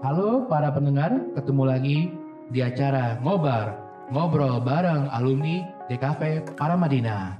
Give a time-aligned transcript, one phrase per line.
[0.00, 1.98] Halo para pendengar, ketemu lagi
[2.48, 3.76] di acara Ngobar,
[4.08, 5.60] ngobrol bareng alumni
[5.92, 7.36] DKV Paramadina.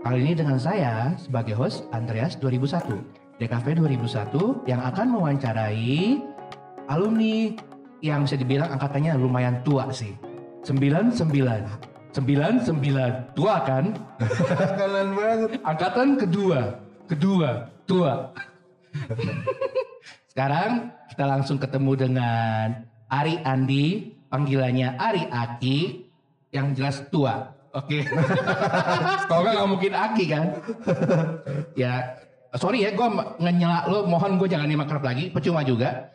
[0.00, 3.04] Kali ini dengan saya sebagai host Andreas 2001,
[3.36, 6.16] DKV 2001 yang akan mewawancarai
[6.88, 7.52] alumni
[8.00, 10.16] yang bisa dibilang angkatannya lumayan tua sih.
[10.64, 11.28] 99.
[12.16, 13.36] 99.
[13.36, 13.84] Tua kan?
[14.80, 15.48] Kalian banget.
[15.60, 16.72] Angkatan kedua.
[17.04, 17.68] Kedua.
[17.84, 18.32] Tua.
[20.38, 25.78] Sekarang kita langsung ketemu dengan Ari Andi, panggilannya Ari Aki,
[26.54, 27.58] yang jelas tua.
[27.74, 28.06] Oke.
[29.26, 30.44] Kalau nggak nggak mungkin Aki kan?
[31.74, 32.14] ya,
[32.54, 33.08] sorry ya, gue
[33.42, 34.06] ngenyela lo.
[34.06, 35.26] Mohon gue jangan dimakrab lagi.
[35.34, 36.06] Percuma juga.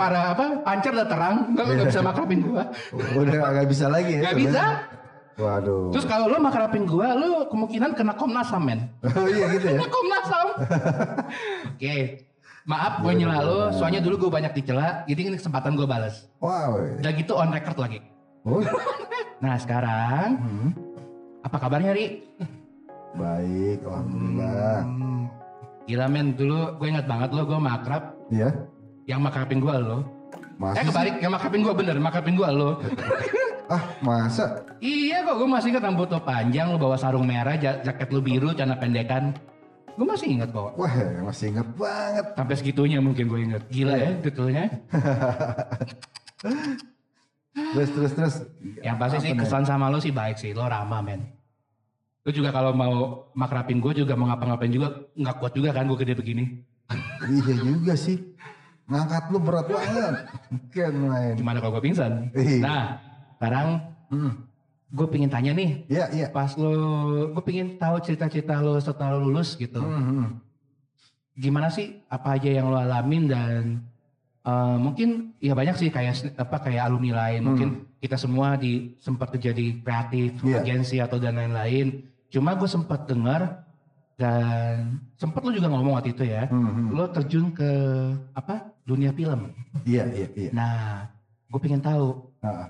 [0.00, 0.64] Para apa?
[0.64, 2.62] Pancar udah terang, nggak nggak bisa makrabin gue.
[3.20, 4.32] Udah agak bisa lagi ya.
[4.32, 4.64] Nggak bisa.
[5.36, 5.92] Waduh.
[5.92, 8.80] Terus kalau lo makrabin gue, lo kemungkinan kena Komnas Ham men.
[9.12, 9.76] Oh iya gitu ya.
[9.76, 10.48] Kena Komnas Ham.
[11.76, 12.31] Oke.
[12.62, 16.30] Maaf gue nyela lo, soalnya dulu gue banyak dicela, jadi ini kesempatan gue balas.
[16.38, 16.78] Wow.
[16.96, 17.98] Udah gitu on record lagi.
[18.42, 18.62] Oh.
[19.42, 20.70] Nah sekarang, Hmm.
[21.42, 22.22] apa kabarnya Ri?
[23.12, 24.78] Baik, alhamdulillah.
[24.80, 25.26] Hmm,
[25.84, 28.54] Gila men, dulu gue ingat banget lo, gue makrab, Iya.
[29.04, 29.98] yang makrabin gue lo.
[29.98, 30.86] Eh Masa sih?
[30.86, 32.70] kebalik, yang makrabin gue bener, makrabin gue lo.
[33.64, 34.62] Ah, masa?
[34.78, 38.20] iya kok, gue masih ingat rambut lo panjang, lo bawa sarung merah, ja- jaket lo
[38.20, 39.32] biru, celana pendekan.
[39.92, 40.72] Gue masih ingat kok.
[40.76, 40.94] Wah,
[41.28, 42.26] masih inget banget.
[42.32, 43.62] Sampai segitunya mungkin gue ingat.
[43.68, 44.64] Gila ya, detailnya.
[47.52, 48.34] Terus, terus, terus.
[48.80, 51.20] Yang pasti Apa sih kesan sama lo sih baik sih, lo ramah men.
[52.24, 55.98] Lo juga kalau mau makrapin gue juga mau ngapa-ngapain juga nggak kuat juga kan gue
[56.00, 56.44] gede begini.
[57.28, 58.16] Iya juga sih.
[58.88, 60.14] Ngangkat lu berat banget.
[60.72, 61.34] Kan main.
[61.36, 62.32] Gimana kalau gue pingsan?
[62.32, 62.60] Iya.
[62.64, 62.84] Nah,
[63.36, 63.68] sekarang
[64.12, 64.32] Hmm.
[64.92, 66.26] Gue pingin tanya nih, Iya, iya.
[66.28, 66.70] pas lo,
[67.32, 69.80] gue pingin tahu cerita-cerita lo setelah lo lulus gitu.
[69.80, 70.26] Hmm, hmm.
[71.34, 73.62] Gimana sih apa aja yang lo alamin dan
[74.42, 79.32] eh, mungkin ya banyak sih kayak apa kayak alumni lain mungkin kita semua di sempat
[79.32, 80.60] terjadi kreatif Iya.
[80.60, 83.64] agensi atau dan lain-lain cuma gue sempat dengar
[84.12, 86.86] dan sempat lo juga ngomong waktu itu ya Hmm, hmm.
[86.90, 87.70] lo terjun ke
[88.34, 90.50] apa dunia film Iya, iya, iya.
[90.52, 91.08] nah
[91.46, 92.68] gue pengen tahu Ah,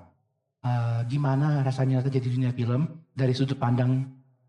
[0.62, 4.06] eh, gimana rasanya terjadi di dunia film dari sudut pandang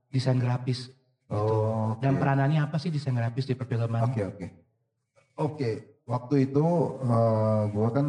[0.07, 0.89] desain grafis
[1.33, 2.05] Oh, oke.
[2.05, 4.45] dan peranannya apa sih desain grafis di perfilman Oke oke.
[5.33, 5.69] Oke,
[6.05, 6.61] waktu itu
[7.01, 8.05] eh, gua kan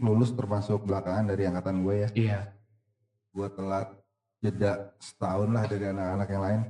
[0.00, 2.08] lulus termasuk belakangan dari angkatan gue ya.
[2.16, 2.40] iya
[3.28, 3.92] Gua telat
[4.40, 6.60] jeda setahun lah dari anak-anak yang lain.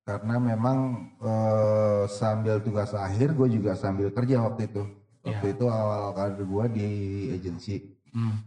[0.00, 0.78] Karena memang
[1.18, 4.82] eh, sambil tugas akhir gue juga sambil kerja waktu itu.
[5.20, 5.54] Waktu Iya.
[5.54, 6.88] itu awal karir gue di
[7.34, 7.76] agensi.
[8.14, 8.38] Hmm.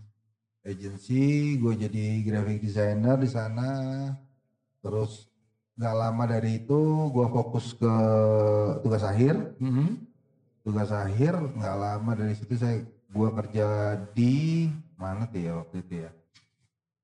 [0.64, 1.22] Agensi
[1.56, 3.70] gue jadi graphic designer di sana.
[4.80, 5.28] Terus
[5.76, 6.80] nggak lama dari itu
[7.10, 7.94] gue fokus ke
[8.80, 9.58] tugas akhir.
[9.60, 10.10] Mhm.
[10.64, 16.08] tugas akhir nggak lama dari situ saya gua kerja di mana tuh ya waktu itu
[16.08, 16.10] ya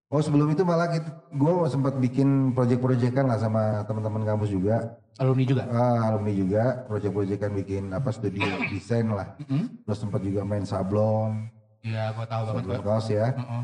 [0.08, 0.88] oh sebelum itu malah
[1.36, 7.52] gua sempat bikin project-projectan lah sama teman-teman kampus juga alumni juga ah, alumni juga project-projectan
[7.52, 9.84] bikin apa studio desain lah Mhm.
[9.84, 11.52] terus sempat juga main sablon
[11.82, 12.80] Iya, gua tahu banget gua.
[12.86, 13.64] kaos ya Heeh.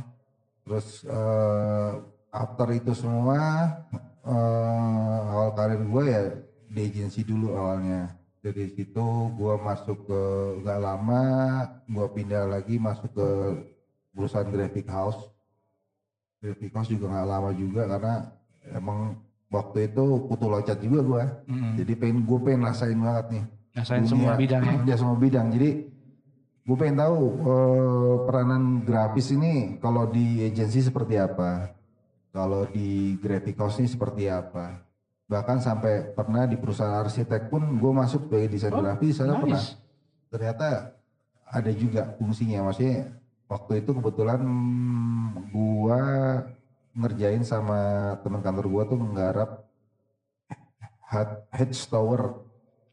[0.64, 1.92] terus eh,
[2.32, 3.40] after itu semua
[4.24, 6.22] eh, awal karir gue ya
[6.68, 10.22] di agensi dulu awalnya dari situ gue masuk ke
[10.60, 11.22] nggak lama
[11.84, 13.28] gue pindah lagi masuk ke
[14.12, 15.18] perusahaan graphic house
[16.40, 18.14] graphic house juga nggak lama juga karena
[18.70, 19.00] emang
[19.48, 21.72] waktu itu kutu loncat juga gue Mhm.
[21.80, 23.44] jadi pengen gue pengen rasain banget nih
[23.76, 24.74] Rasain dunia- semua bidang ya.
[24.84, 25.70] ya semua bidang jadi
[26.66, 31.70] gue pengen tahu eh, peranan grafis ini kalau di agensi seperti apa
[32.34, 34.82] kalau di graphic house ini seperti apa
[35.26, 39.78] bahkan sampai pernah di perusahaan arsitek pun gue masuk sebagai desain Oh, grafis pernah Nice.
[40.30, 40.68] ternyata
[41.46, 43.14] ada juga fungsinya maksudnya
[43.46, 46.02] waktu itu kebetulan mm, gua
[46.98, 47.80] ngerjain sama
[48.26, 49.50] teman kantor gua tuh menggarap
[51.06, 52.42] Head- Hedge Tower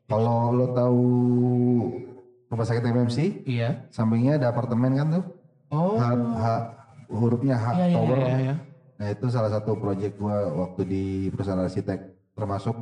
[0.04, 1.04] kalau lo tahu
[2.52, 3.88] rumah sakit MMC Iya.
[3.88, 5.24] sampingnya ada apartemen kan tuh
[5.68, 5.96] Oh.
[5.96, 6.04] H,
[6.36, 6.64] H-
[7.08, 8.54] hurufnya H Iya, iya, Tower iya, iya.
[8.94, 11.98] nah itu salah satu proyek gua waktu di perusahaan arsitek
[12.32, 12.76] termasuk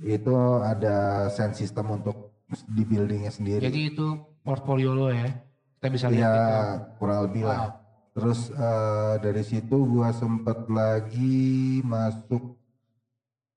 [0.00, 0.96] itu ada
[1.28, 2.32] sound system untuk
[2.66, 4.06] di buildingnya sendiri Jadi itu
[4.40, 5.28] portfolio lo ya.
[5.74, 6.52] Kita bisa lihat ya
[6.96, 7.70] kurang lebih lah Wow.
[8.14, 11.44] terus eh, dari situ gua sempet lagi
[11.84, 12.56] masuk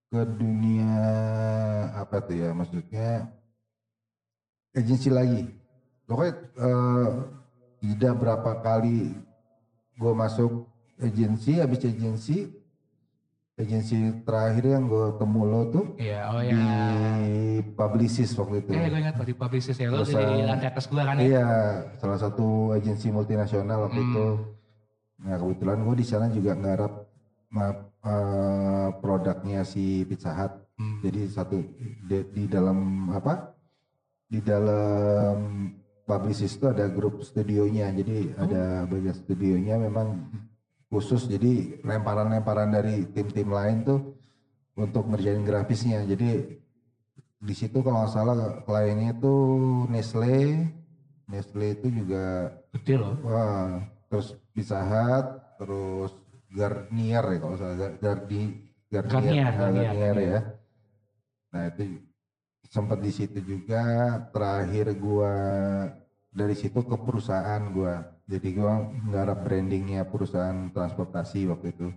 [0.07, 0.99] ke dunia
[1.93, 3.31] apa tuh ya maksudnya
[4.77, 5.41] agensi lagi
[6.05, 7.09] pokoknya eh,
[7.79, 9.11] tidak berapa kali
[9.93, 12.53] gue masuk agensi habis agensi
[13.55, 16.77] agensi terakhir yang gue ketemu lo tuh Iya, oh di ya.
[17.73, 18.69] Publicis waktu itu.
[18.69, 21.25] Eh gue ingat di publicist ya, lo Terus, di eh, lantai atas gua kan ya.
[21.25, 21.47] Iya,
[21.97, 24.07] salah satu agensi multinasional waktu Hmm.
[24.07, 24.25] itu.
[25.25, 26.93] Nah kebetulan gue di sana juga nggarap
[27.49, 30.53] ma- eh, produknya si Pizza Hut.
[30.77, 31.01] Hmm.
[31.01, 31.57] Jadi satu
[32.05, 32.77] di, di dalam
[33.09, 33.56] apa?
[34.27, 35.37] Di dalam
[36.03, 37.91] Publicis itu ada grup studionya.
[37.91, 38.43] Jadi Oh.
[38.47, 40.31] ada bagian studionya memang
[40.87, 41.27] khusus.
[41.27, 44.15] Jadi lemparan-lemparan dari tim-tim lain tuh
[44.75, 46.07] untuk ngerjain grafisnya.
[46.07, 46.47] Jadi
[47.37, 49.33] di situ kalau nggak salah kliennya itu
[49.91, 50.63] Nestle,
[51.27, 53.13] Nestle itu juga Gede loh.
[53.21, 55.27] wah terus Pizza Hut,
[55.59, 56.11] terus
[56.47, 58.41] Garnier ya kalau salah Gar- Gardi
[58.87, 60.17] Garnier, Garnier, Garnier, Garnier Garnier.
[60.23, 60.41] ya.
[61.51, 61.83] Nah itu
[62.67, 63.83] sempat di situ juga
[64.31, 65.33] terakhir gua
[66.31, 68.03] dari situ ke perusahaan gua.
[68.27, 71.89] Jadi gua nggarap brandingnya perusahaan transportasi waktu itu.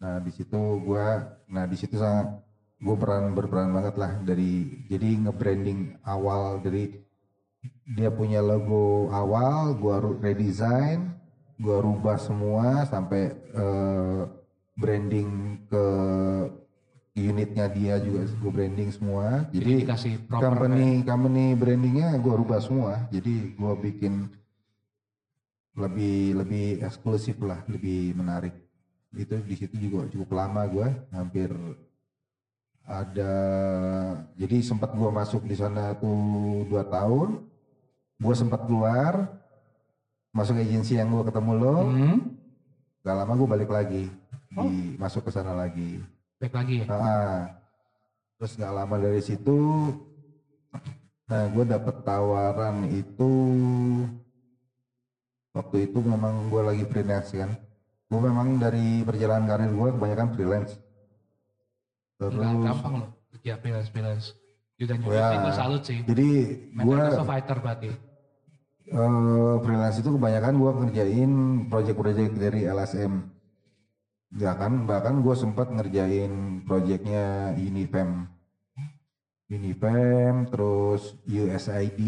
[0.00, 2.44] Nah di situ gua, nah di situ sangat
[2.84, 6.92] gue peran berperan banget lah dari jadi nge-branding awal dari
[7.96, 11.16] dia punya logo awal, gua redesign,
[11.56, 14.22] gua rubah semua sampai eh,
[14.76, 15.86] branding ke
[17.14, 19.46] unitnya dia juga gue branding semua.
[19.54, 20.42] Jadi Jadi dikasih proper.
[20.50, 23.06] company company brandingnya gue rubah semua.
[23.14, 24.26] Jadi gue bikin
[25.78, 28.54] lebih lebih eksklusif lah, lebih menarik.
[29.14, 31.54] Itu di situ juga cukup lama gue, hampir
[32.82, 33.34] ada.
[34.34, 37.46] Jadi sempat gue masuk di sana tuh dua tahun.
[38.18, 39.26] Gue sempat keluar,
[40.34, 41.76] masuk agensi yang gue ketemu lo.
[41.86, 42.18] Hmm.
[43.06, 44.08] Gak lama gue balik lagi,
[44.48, 46.00] di, masuk ke sana lagi.
[46.44, 46.86] Baik lagi ya.
[46.92, 47.40] Ah,
[48.36, 49.56] terus nggak lama dari situ,
[51.24, 53.32] nah gue dapet tawaran itu
[55.56, 57.48] waktu itu memang gue lagi freelance kan.
[58.12, 60.72] Gue memang dari perjalanan karir gue kebanyakan freelance.
[62.20, 64.26] Terus, Enggak gampang loh kerja freelance freelance.
[64.76, 65.40] Juga juga Ya.
[65.48, 66.04] gue salut sih.
[66.04, 66.28] jadi
[66.76, 67.88] gue fighter berarti.
[68.84, 71.32] eh, freelance itu kebanyakan gue kerjain
[71.72, 73.33] project-project dari LSM.
[74.34, 78.26] Ya kan, bahkan gue sempat ngerjain projectnya Unifem.
[79.46, 82.00] Unifem, terus USAID,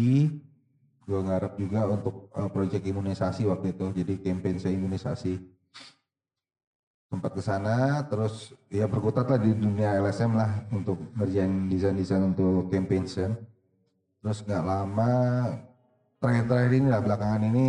[1.07, 5.39] gue ngarep juga untuk eh, project imunisasi waktu itu, jadi campaign saya imunisasi.
[7.07, 12.67] Sempat ke sana, terus ya berkutat lah di dunia LSM lah untuk ngerjain desain-desain untuk
[12.67, 13.39] campaign kan.
[14.19, 15.13] Terus nggak lama,
[16.19, 17.67] terakhir-terakhir ini lah belakangan ini,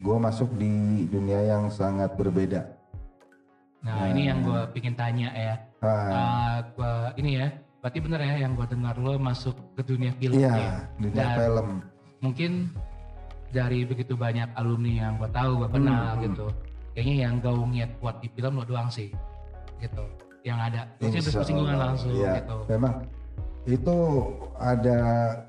[0.00, 2.75] gue masuk di dunia yang sangat berbeda.
[3.84, 5.54] Nah ini yang gue pingin tanya ya.
[5.84, 7.48] Ah, gua ini ya.
[7.84, 10.74] Berarti bener ya yang gue dengar lo masuk ke dunia film iya, ya.
[10.98, 11.68] dunia Dan film.
[12.18, 12.52] mungkin
[13.54, 16.22] dari begitu banyak alumni yang gue tahu gue kenal Hmm.
[16.26, 16.46] gitu.
[16.96, 19.12] Kayaknya yang gaungnya kuat di film lo doang sih.
[19.78, 20.02] Gitu.
[20.42, 20.80] Yang ada.
[20.98, 22.42] Insya bersinggungan langsung iya.
[22.42, 22.58] gitu.
[22.72, 22.94] Memang
[23.66, 23.96] itu
[24.58, 24.98] ada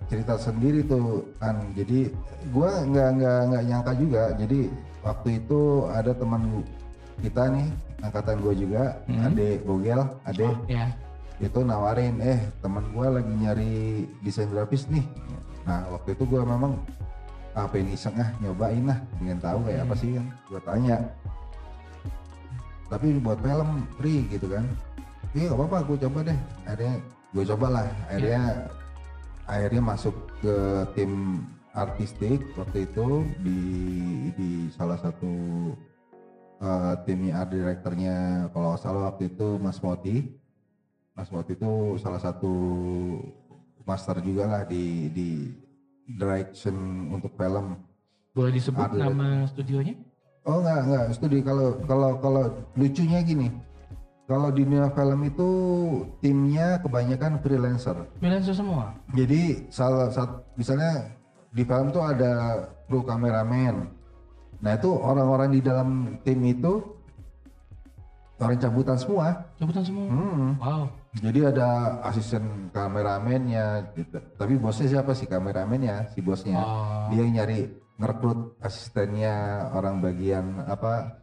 [0.09, 1.57] cerita sendiri tuh kan.
[1.73, 2.13] Jadi
[2.53, 4.23] gua nggak nggak nggak nyangka juga.
[4.37, 4.59] Jadi
[5.01, 6.61] waktu itu ada teman
[7.19, 7.67] kita nih
[8.01, 9.25] angkatan gue juga, Hmm.
[9.25, 10.93] Ade Bogel, Ade Ya.
[11.37, 13.73] itu nawarin, eh teman gue lagi nyari
[14.21, 15.05] desain grafis nih.
[15.65, 16.77] Nah waktu itu gue memang
[17.57, 20.25] apa ini iseng ah nyobain lah, pengen tahu kayak apa sih kan.
[20.45, 20.97] Gue tanya.
[22.87, 23.69] Tapi buat film
[23.99, 24.63] free gitu kan.
[25.35, 26.39] Iya gak apa-apa gue coba deh.
[26.63, 26.93] Akhirnya
[27.35, 27.85] gue coba lah.
[28.07, 28.41] Akhirnya
[29.43, 30.55] akhirnya masuk ke
[30.95, 31.43] tim
[31.75, 33.59] artistik waktu itu di
[34.33, 35.29] di salah satu
[36.61, 38.15] eh, timnya art directornya
[38.53, 40.25] kalau salah waktu itu Mas Moti.
[41.17, 42.53] Mas Moti itu salah satu
[43.87, 45.27] master juga lah di di
[46.07, 46.75] direction
[47.15, 47.79] untuk film.
[48.35, 49.95] Boleh disebut nama studionya?
[50.47, 52.43] Oh enggak enggak studi kalau kalau kalau
[52.79, 53.51] lucunya gini.
[54.27, 55.49] Kalau di dunia film itu
[56.19, 57.95] timnya kebanyakan freelancer.
[58.19, 58.91] Freelancer semua.
[59.15, 61.15] Jadi salah satu misalnya
[61.55, 63.87] di film tuh ada kru kameramen.
[64.61, 66.81] Nah itu orang-orang di dalam tim itu
[68.37, 69.45] orang cabutan semua.
[69.57, 70.05] Cabutan semua.
[70.09, 70.51] Hmm.
[70.57, 70.83] Wow.
[71.17, 74.21] Jadi ada asisten kameramennya, gitu.
[74.37, 76.61] tapi bosnya siapa sih kameramennya, si bosnya.
[76.61, 77.09] Oh.
[77.09, 77.59] Dia yang nyari
[77.97, 81.17] ngerekrut asistennya orang bagian apa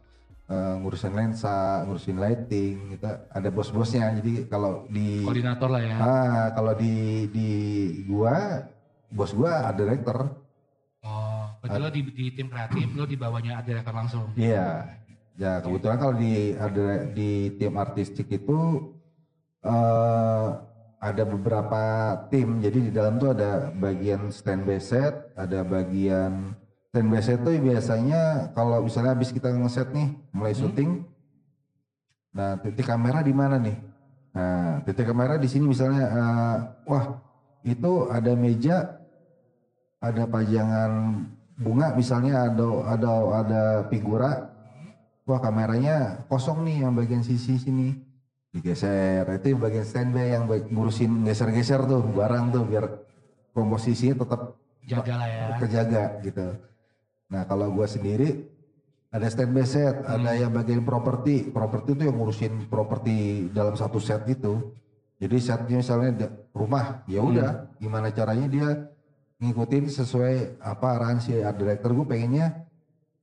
[0.51, 3.07] eh, ngurusin lensa, ngurusin lighting, gitu.
[3.07, 4.11] Ada bos-bosnya.
[4.19, 5.95] Jadi kalau di Koordinator lah ya.
[5.95, 7.49] ah kalau di di
[8.03, 8.67] gua
[9.07, 10.44] bos gua ada director.
[11.65, 14.25] Berarti lo di, di tim kreatif lo di bawahnya ada direktur langsung.
[14.37, 14.85] Iya.
[15.35, 18.93] Ya kebetulan kalau di ada di tim artistik itu
[19.65, 20.47] eh
[21.05, 21.83] ada beberapa
[22.33, 22.63] tim.
[22.63, 26.57] Jadi di dalam tuh ada bagian standby set, ada bagian
[26.89, 31.05] standby set tuh biasanya kalau misalnya habis kita ngeset nih mulai syuting.
[32.35, 33.77] Nah, titik kamera di mana nih?
[34.35, 36.57] Nah, titik kamera di sini misalnya eh,
[36.89, 37.05] wah
[37.63, 38.99] itu ada meja,
[40.03, 40.91] ada pajangan
[41.55, 44.51] bunga misalnya ada ada ada figura,
[45.23, 47.95] wah kameranya kosong nih yang bagian sisi sini
[48.51, 52.85] digeser itu yang bagian standby yang ngurusin geser-geser tuh barang tuh biar
[53.51, 55.45] komposisinya tetap Jaga lah ya.
[55.59, 56.47] kejaga gitu.
[57.33, 58.47] Nah kalau gua sendiri
[59.09, 60.41] ada standby set, ada Hmm.
[60.45, 64.75] yang bagian properti, properti itu yang ngurusin properti dalam satu set itu.
[65.15, 67.31] Jadi setnya misalnya rumah, ya Hmm.
[67.31, 68.69] udah gimana caranya dia
[69.35, 72.65] ngikutin sesuai apa arahan si art director gue pengennya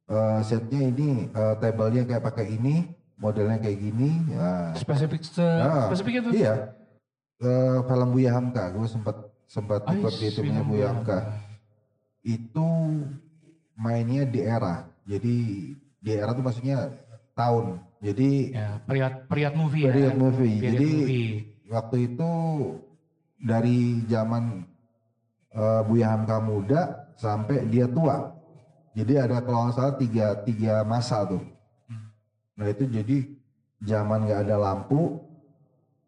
[0.07, 2.85] eh, setnya ini eh, tablenya kayak pakai ini,
[3.17, 4.11] modelnya kayak gini.
[4.29, 6.31] Ya, Spesifik se Ah, spesifik itu.
[6.37, 6.77] Iya.
[7.43, 9.17] Eh, film Buya Hamka, gue sempat
[9.49, 11.19] sempat ikut di timnya Buya Buya Hamka.
[12.23, 12.69] Itu
[13.75, 14.87] mainnya di era.
[15.03, 15.37] Jadi
[15.99, 16.93] di era tuh maksudnya
[17.33, 17.81] tahun.
[17.99, 20.19] Jadi Ya, period period movie period ya.
[20.19, 20.57] movie.
[20.59, 21.31] Period Jadi movie.
[21.67, 22.31] waktu itu
[23.39, 24.67] dari zaman
[25.55, 28.33] eh, Buya Hamka muda sampai dia tua.
[28.93, 31.41] Jadi ada kalau nggak salah tiga, tiga masa tuh.
[32.57, 33.25] Nah itu jadi
[33.81, 35.17] zaman nggak ada lampu,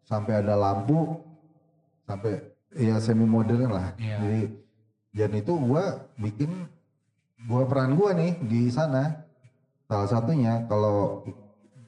[0.05, 1.17] sampai ada lampu,
[2.05, 2.45] sampai
[2.77, 3.87] ya semi modern lah.
[3.97, 4.17] Iya.
[4.21, 4.41] Jadi
[5.15, 6.69] dan itu gua bikin
[7.49, 9.25] gua peran gua nih di sana.
[9.89, 11.25] Salah satunya kalau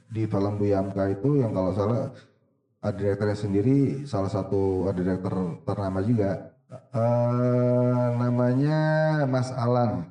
[0.10, 2.10] di film Buya Hamka itu yang kalau salah
[2.82, 6.57] art directornya sendiri salah satu art director ternama juga.
[6.68, 8.80] Eh namanya
[9.24, 10.04] Mas Alan.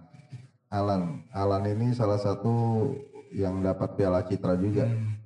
[0.72, 1.20] Alan.
[1.30, 2.88] Alan ini salah satu
[3.30, 4.88] yang dapat Piala Citra juga.
[4.88, 5.20] Hmm.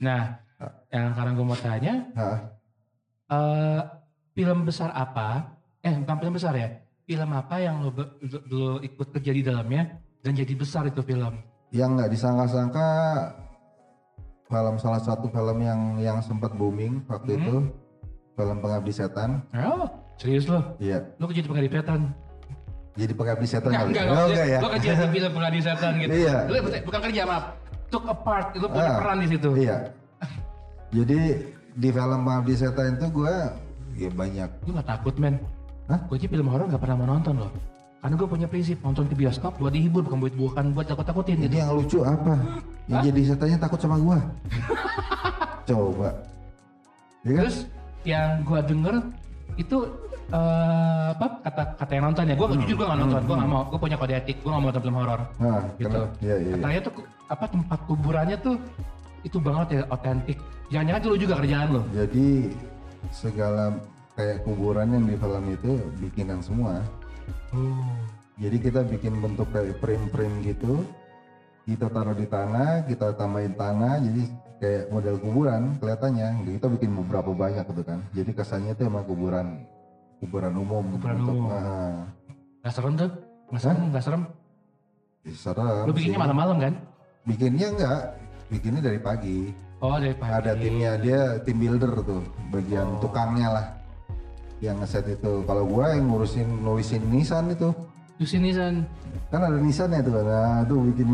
[0.00, 0.40] Nah,
[0.88, 2.38] yang sekarang gue mau tanya, Hah?
[3.28, 3.80] eh
[4.32, 5.52] film besar apa?
[5.84, 6.68] Eh, bukan film besar ya.
[7.04, 11.36] Film apa yang lo, lo- lo ikut kerja di dalamnya dan jadi besar itu film?
[11.68, 12.88] Yang nggak disangka-sangka
[14.48, 17.40] film salah satu film yang yang sempat booming waktu Hmm.
[17.44, 17.56] itu
[18.34, 19.44] film Pengabdi Setan.
[19.52, 19.84] Oh,
[20.20, 20.60] serius lo?
[20.76, 21.00] Iya.
[21.16, 22.00] Lo kerja di pengabdi setan?
[22.90, 23.94] Jadi Pengabdi Setan kali.
[23.94, 24.58] enggak, enggak, enggak ya?
[24.60, 26.10] Lo kerja di film pengabdi setan gitu.
[26.12, 26.36] Iya.
[26.44, 27.44] Lo bukan kerja, maaf.
[27.88, 29.48] Took a part, lo punya Ah, peran di situ.
[29.56, 29.76] Iya.
[30.90, 31.18] Jadi
[31.70, 33.34] di film Pengabdi Setan itu gue
[33.96, 34.48] ya banyak.
[34.66, 35.38] Gue gak takut, men.
[35.86, 35.98] Hah?
[36.06, 37.50] Gue aja film horor gak pernah mau nonton loh.
[38.02, 41.46] Karena gue punya prinsip nonton ke bioskop buat dihibur bukan buat bukan buat takut-takutin gitu.
[41.46, 42.34] Jadi yang lucu apa?
[42.90, 44.18] Yang jadi setannya takut sama gua.
[45.68, 46.10] Coba.
[47.22, 47.42] Ya kan?
[47.46, 47.58] Terus
[48.02, 48.94] yang gue denger
[49.56, 49.76] itu
[50.30, 52.34] eh, apa kata kata yang nonton ya.
[52.38, 53.22] Gue jujur gue gak nonton.
[53.26, 53.62] Gue gak mau.
[53.68, 54.36] Gue punya kode etik.
[54.42, 55.20] Gue gak mau nonton film horor.
[55.42, 56.00] Nah, Gitu.
[56.22, 56.36] Iya, iya.
[56.38, 56.54] iya.
[56.58, 56.94] Katanya tuh
[57.30, 58.56] apa tempat kuburannya tuh
[59.26, 60.38] itu banget ya otentik.
[60.70, 61.82] Jangan-jangan dulu juga kerjaan lo.
[61.92, 62.26] Jadi
[63.10, 63.64] segala
[64.14, 66.84] kayak kuburan yang di film itu bikinan semua.
[67.54, 67.84] Oh.
[68.40, 70.80] Jadi kita bikin bentuk kayak frame-frame gitu.
[71.68, 74.22] Kita taruh di tanah, kita tambahin tanah, jadi
[74.58, 76.28] kayak model kuburan kelihatannya.
[76.48, 78.00] Jadi kita bikin beberapa banyak gitu kan.
[78.16, 79.46] Jadi kesannya itu emang kuburan
[80.20, 80.84] kuburan umum.
[80.96, 81.48] Kuburan umum.
[81.48, 82.04] Nah,
[82.60, 83.10] Gak serem tuh?
[83.50, 83.78] Gak serem?
[83.90, 84.22] Gak serem?
[85.20, 86.74] ya serem Lo bikinnya malam-malam kan?
[87.28, 88.00] Bikinnya enggak,
[88.48, 89.52] bikinnya dari pagi.
[89.80, 90.32] Oh dari pagi.
[90.32, 93.00] Ada timnya dia tim builder tuh, bagian Oh.
[93.00, 93.66] tukangnya lah
[94.60, 95.44] yang ngeset itu.
[95.44, 97.68] Kalau gua yang ngurusin nulisin Nissan itu,
[98.16, 98.84] Di sini San.
[99.28, 101.08] kan ada Nissan ya tuh, nah tuh bikin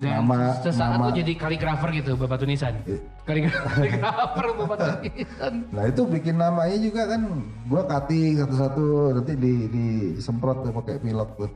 [0.00, 1.04] Dan nama sesaat nama.
[1.06, 2.72] lo jadi kaligrafer gitu Bapak Tunisan.
[3.28, 5.54] Kaligrafer Bapak Tunisan.
[5.68, 7.22] Nah itu bikin namanya juga kan,
[7.68, 11.50] gua cutting satu-satu nanti di disemprot tuh pakai pilot tuh.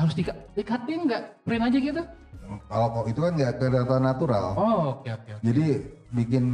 [0.00, 0.24] Harus di
[0.56, 1.44] dikatin nggak?
[1.44, 2.02] Print aja gitu?
[2.66, 4.44] Kalau kok itu kan nggak ke data natural.
[4.56, 5.30] Oh oke oke.
[5.36, 5.44] oke.
[5.44, 5.66] Jadi
[6.10, 6.44] bikin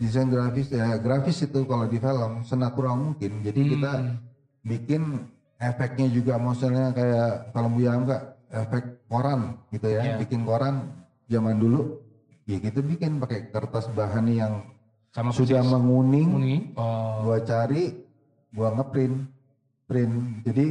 [0.00, 3.44] desain grafis ya grafis itu kalau di film senatural mungkin.
[3.44, 4.16] Jadi kita Hmm.
[4.64, 5.02] bikin
[5.58, 10.02] efeknya juga maksudnya kayak film Buya enggak efek koran gitu ya.
[10.04, 10.14] Iya.
[10.20, 10.92] Bikin koran
[11.28, 12.00] zaman dulu
[12.48, 14.54] ya kita bikin pakai kertas bahan yang
[15.12, 15.72] Sama sudah persis.
[15.72, 16.30] menguning.
[16.74, 17.24] Oh.
[17.24, 17.92] Gua cari,
[18.50, 19.16] gua ngeprint,
[19.84, 20.14] print.
[20.44, 20.66] Jadi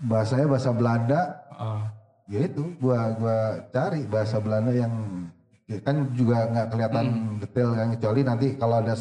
[0.00, 1.20] bahasanya bahasa Belanda.
[1.54, 1.82] oh.
[2.28, 3.38] Ya itu, gua gua
[3.72, 4.92] cari bahasa Belanda yang
[5.64, 7.06] ya kan juga nggak kelihatan
[7.40, 8.96] detail kan kecuali nanti kalau ada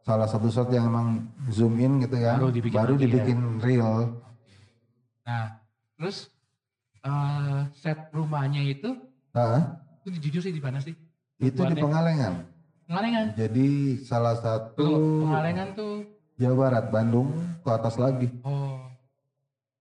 [0.00, 1.08] salah satu shot yang emang
[1.48, 3.00] zoom in gitu kan Baru dibikin baru ya.
[3.00, 3.96] dibikin real
[5.24, 5.64] Nah
[5.96, 6.28] terus
[7.04, 8.96] eh, set rumahnya itu
[9.30, 10.96] nah, itu jujur sih di mana sih?
[11.36, 11.76] itu di?
[11.76, 12.48] Pengalengan
[12.84, 13.32] Pengalengan.
[13.32, 13.68] jadi
[14.00, 14.88] salah satu
[15.22, 15.94] Pengalengan tuh.
[16.34, 17.28] Jawa Barat Bandung
[17.60, 18.80] ke atas lagi Oh.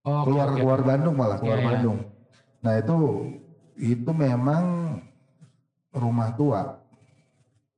[0.03, 0.59] Oh, keluar oke.
[0.59, 1.69] keluar Bandung malah keluar Iya, iya.
[1.71, 1.97] Bandung
[2.59, 2.97] nah itu
[3.75, 4.63] itu memang
[5.91, 6.79] rumah tua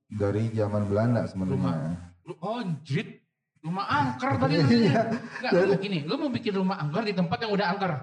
[0.07, 3.21] dari zaman Belanda sebenarnya Lu- Oh, jrit.
[3.59, 4.55] Rumah angker tadi.
[4.79, 5.09] Iya.
[5.41, 7.93] Enggak, lu gini, lu mau bikin rumah angker di tempat yang udah angker.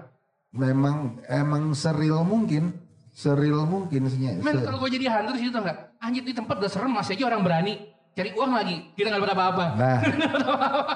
[0.53, 2.77] Memang emang seril mungkin
[3.13, 4.41] seril mungkin sebenarnya.
[4.41, 5.77] Men, kalau gue jadi hantu di situ tau nggak?
[6.01, 7.73] Anjir di tempat udah serem, masih aja orang berani
[8.13, 8.75] cari uang lagi.
[8.93, 9.65] Kita nggak dapat apa-apa.
[9.77, 9.97] nah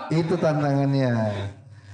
[0.09, 1.13] itu tantangannya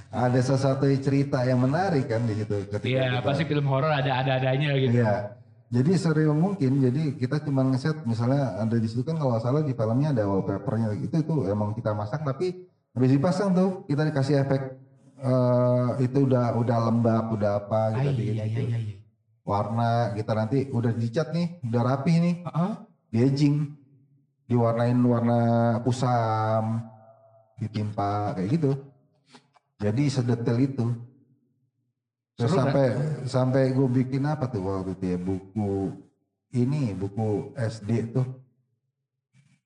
[0.08, 4.12] ada sesuatu cerita yang menarik kan di situ ketika Iya, kita- pasti film horor ada
[4.16, 4.96] ada adanya gitu.
[5.00, 5.36] Iya.
[5.74, 6.78] Jadi sereal mungkin.
[6.78, 10.94] Jadi kita cuma ngeset misalnya ada di situ kan kalau salah di filmnya ada wallpapernya
[11.02, 14.60] itu itu emang kita masak tapi habis dipasang tuh kita dikasih efek
[15.24, 18.60] eh, itu udah udah lembab udah apa kita iya, bikin iya, gitu.
[18.68, 18.96] iya, iya.
[19.44, 22.72] warna kita nanti udah dicat nih udah rapi nih Heeh.
[23.08, 23.56] di edging
[24.44, 25.40] diwarnain warna
[25.80, 26.84] kusam
[27.56, 28.70] ditimpa kayak gitu
[29.80, 30.86] jadi sedetail itu
[32.34, 32.66] Terus Seru, kan?
[32.66, 32.86] sampai
[33.30, 35.94] sampai gue bikin apa tuh waktu itu ya buku
[36.50, 38.26] ini buku SD tuh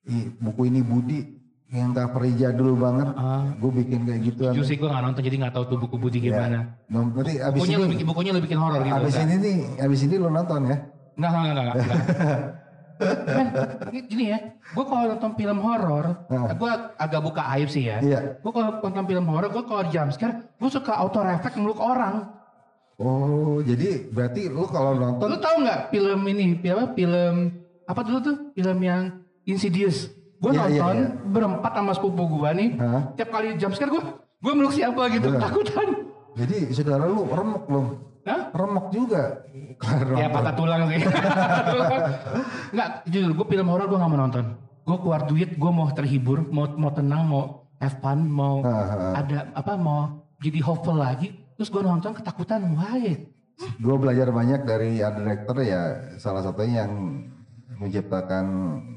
[0.09, 1.38] I- buku ini Budi
[1.69, 3.45] yang covernya jadul banget Ah.
[3.53, 6.19] gue bikin kayak gitu Jujur sih gue gak nonton jadi gak tahu tuh buku Budi
[6.19, 6.81] gimana.
[6.89, 8.95] nanti abis Bukunya ini lu bikin bukunya lu bikin horor gitu.
[8.95, 9.27] abis enggak?
[9.29, 10.77] ini nih abis ini lo nonton ya
[11.15, 12.01] Enggak, enggak, enggak, enggak.
[12.99, 13.47] Men,
[14.11, 16.51] gini ya, gue kalau nonton film horor, Ah.
[16.51, 17.99] gue agak buka aib sih ya.
[18.01, 22.33] iya Gue kalau nonton film horor, gue kalau scare, gue suka auto refleks meluk orang.
[22.97, 26.91] oh jadi berarti lo kalau nonton Lu tahu nggak film ini, film apa?
[26.93, 27.35] Film
[27.85, 28.37] apa dulu tuh?
[28.53, 29.03] Film yang
[29.45, 30.11] Insidious.
[30.39, 31.09] Gue Iya, iya, nonton iya.
[31.35, 32.69] berempat sama sepupu gue nih.
[32.79, 33.03] Hah?
[33.19, 34.03] Tiap kali jump scare gue,
[34.39, 35.43] gue meluk siapa gitu, Bener.
[35.43, 35.89] takutan.
[36.39, 37.81] jadi saudara lu remuk lo
[38.23, 38.55] Hah?
[38.55, 39.43] remuk juga
[40.15, 41.03] Ya patah tulang sih.
[42.73, 44.45] Enggak, jujur gue film horor gue gak mau nonton.
[44.87, 47.43] Gue keluar duit, gue mau terhibur, mau mau tenang, mau
[47.83, 48.63] have fun, mau
[49.15, 51.35] ada apa, mau jadi hopeful lagi.
[51.59, 53.27] Terus gue nonton ketakutan, why?
[53.59, 57.27] gue belajar banyak dari art director ya salah satunya yang
[57.79, 58.47] menciptakan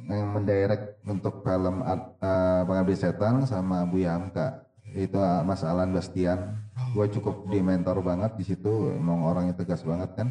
[0.09, 4.65] yang mendirect untuk film eh, Pengabdi Setan sama Bu Yamka.
[4.91, 6.57] Itu eh, Mas Alan Bastian.
[6.97, 10.27] Gue cukup di mentor banget di situ emang orangnya tegas banget kan.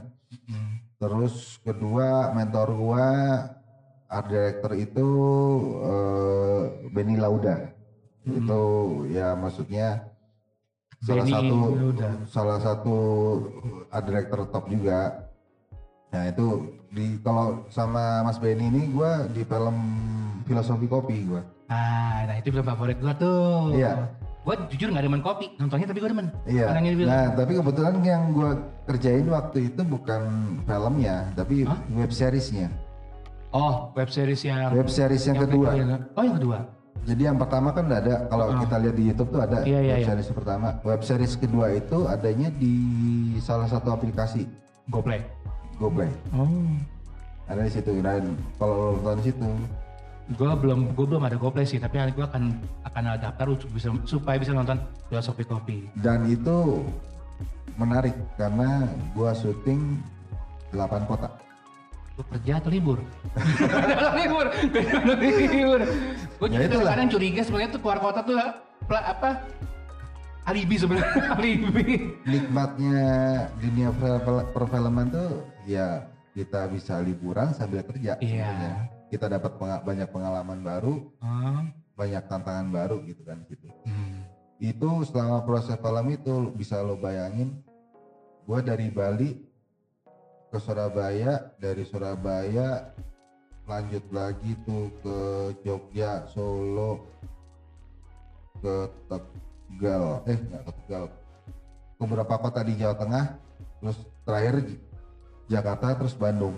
[1.01, 3.07] Terus kedua mentor gue
[4.11, 5.07] art director itu
[5.87, 7.71] eh, Benny Lauda.
[8.27, 8.63] Itu
[9.09, 10.11] ya maksudnya
[11.01, 12.11] salah Benny satu Lauda.
[12.27, 12.99] salah satu
[13.95, 15.31] art director top juga.
[16.11, 19.77] Nah itu di kalau sama Mas Benny ini gue di film
[20.43, 23.71] filosofi kopi gue Ah, nah itu film favorit gue tuh.
[23.79, 24.11] Iya.
[24.43, 26.27] Gue jujur gak demen kopi, nontonnya tapi gue demen.
[26.43, 26.67] Iya.
[27.07, 28.51] Nah, tapi kebetulan yang gue
[28.91, 30.23] kerjain waktu itu bukan
[30.67, 31.79] filmnya, tapi Hah?
[31.95, 32.75] web seriesnya.
[33.55, 34.75] Oh, web series yang...
[34.75, 35.75] Web series yang, kedua.
[36.19, 36.59] Oh, yang kedua.
[37.07, 39.95] Jadi yang pertama kan udah ada, kalau kita lihat di YouTube tuh ada Iya, iya,
[39.95, 40.09] web iya.
[40.11, 40.69] series pertama.
[40.83, 42.75] Web series kedua itu adanya di
[43.39, 44.47] salah satu aplikasi
[44.91, 45.23] Goplay.
[45.81, 46.13] GoPlay.
[46.31, 46.47] Oh.
[47.49, 49.49] Ada di situ dan kalau lo nonton di situ,
[50.31, 52.55] gue belum gue belum ada GoPlay sih tapi gue akan
[52.87, 55.77] akan daftar untuk bisa supaya bisa nonton filosofi kopi.
[55.99, 56.85] Dan itu
[57.75, 58.85] menarik karena
[59.17, 59.97] gua syuting
[60.71, 61.33] 8 kota.
[62.15, 63.01] gue kerja atau libur?
[64.21, 64.47] Libur?
[65.17, 65.81] Libur.
[66.37, 68.37] Gue Ya juga kadang curiga sebenarnya tuh keluar kota tuh
[68.93, 69.31] apa?
[70.45, 72.13] Alibi sebenarnya alibi.
[72.29, 73.01] Nikmatnya
[73.57, 78.17] dunia perfil- perfilman tuh ya kita bisa liburan sambil kerja.
[78.23, 78.47] Iya.
[78.47, 78.75] sebenarnya.
[79.11, 81.63] Kita dapat penga- banyak pengalaman baru, oh.
[81.99, 83.67] banyak tantangan baru gitu kan gitu.
[83.85, 84.23] hmm.
[84.63, 87.59] Itu selama proses film itu bisa lo bayangin,
[88.47, 89.51] gua dari Bali
[90.51, 92.95] ke Surabaya, dari Surabaya
[93.71, 95.19] lanjut lagi tuh ke
[95.63, 97.07] Jogja, Solo,
[98.59, 103.25] ke Tegal, eh nggak ke Tegal, ke beberapa kota di Jawa Tengah,
[103.79, 104.55] terus terakhir
[105.51, 106.55] Jakarta, terus Bandung.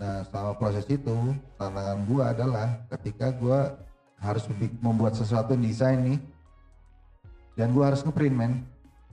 [0.00, 1.12] Nah selama proses itu
[1.60, 3.76] tantangan gua adalah ketika gua
[4.16, 4.48] harus
[4.80, 6.18] membuat sesuatu desain nih,
[7.52, 8.52] dan gua harus ngeprint men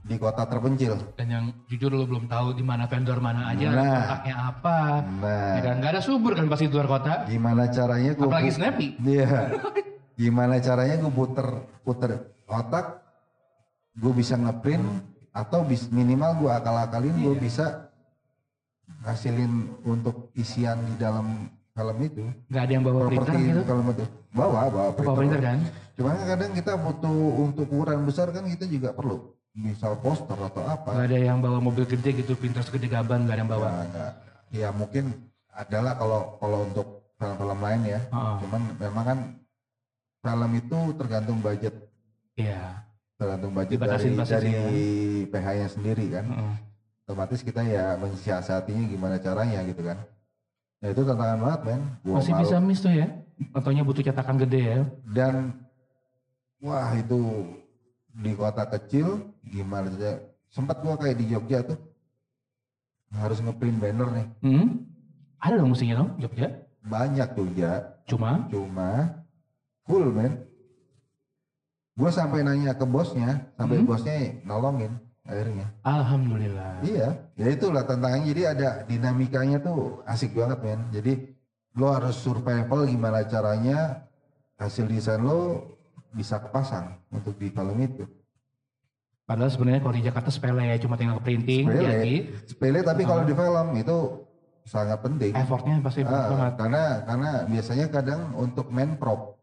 [0.00, 0.96] di kota terpencil.
[1.20, 3.92] dan yang jujur lo belum tahu di mana vendor mana aja Nah.
[3.92, 8.16] kontaknya apa Nah ya kan nggak ada subur kan pasti di luar kota gimana caranya
[8.16, 9.28] gua apalagi snappy Iya.
[10.18, 11.46] Gimana caranya gue puter
[11.84, 12.10] puter
[12.48, 13.04] otak,
[13.94, 14.82] gue bisa ngeprint
[15.30, 17.87] atau bis, minimal gue akal-akalin gue bisa
[19.04, 19.52] ngasilin
[19.86, 22.22] untuk isian di dalam film itu.
[22.50, 24.04] nggak ada yang bawa printer gitu film itu.
[24.34, 25.58] Bawa, bawa bawa printer kan
[25.98, 29.34] Cuma kadang kita butuh untuk ukuran besar kan kita juga perlu.
[29.58, 30.94] Misal poster atau apa.
[30.94, 34.12] nggak ada yang bawa mobil gede gitu printer segede gaban nggak ada yang bawa nggak.
[34.54, 35.10] ya mungkin
[35.50, 36.86] adalah kalau kalau untuk
[37.18, 38.00] film-film lain ya.
[38.06, 38.36] Heeh.
[38.46, 39.18] Cuman memang kan
[40.22, 41.74] film itu tergantung budget
[42.38, 42.86] iya
[43.18, 46.26] tergantung budget dari Dibatasin dari sih PH-nya sendiri kan.
[46.30, 46.54] Heeh.
[47.08, 49.96] Otomatis kita ya mensiasatinya gimana caranya gitu kan.
[50.78, 51.80] Nah itu tantangan banget men.
[52.04, 52.42] Gua masih malu.
[52.44, 53.08] bisa miss tuh ya
[53.48, 55.56] contohnya butuh cetakan gede ya Dan
[56.58, 57.48] wah itu
[58.12, 60.20] di kota kecil gimana saja.
[60.48, 61.80] Sempat gua kayak di Jogja tuh
[63.10, 64.26] harus ngeprint banner nih.
[64.44, 64.68] hmm?
[65.40, 67.72] ada dong musiknya dong Jogja Banyak Jogja.
[68.04, 68.90] cuma Cuma
[69.82, 70.44] full men.
[71.94, 73.88] gue sampai nanya ke bosnya sampai Hmm.
[73.88, 74.92] bosnya nolongin
[75.28, 75.66] akhirnya.
[75.84, 76.80] Alhamdulillah.
[76.82, 77.08] iya.
[77.36, 78.26] Ya itulah tantangannya.
[78.26, 80.80] Jadi ada dinamikanya tuh asik banget men.
[80.90, 81.36] Jadi
[81.76, 84.08] lo harus survival gimana caranya
[84.56, 85.62] hasil desain lo
[86.10, 88.08] bisa kepasang untuk di film itu.
[89.22, 91.84] Padahal sebenarnya kalau di Jakarta sepele ya, cuma tinggal printing, Sepele.
[91.84, 92.14] jadi
[92.48, 93.96] sepele tapi kalau di film itu
[94.64, 95.36] sangat penting.
[95.36, 96.52] Effortnya pasti Ah, banget.
[96.56, 99.36] karena karena biasanya kadang untuk main prop.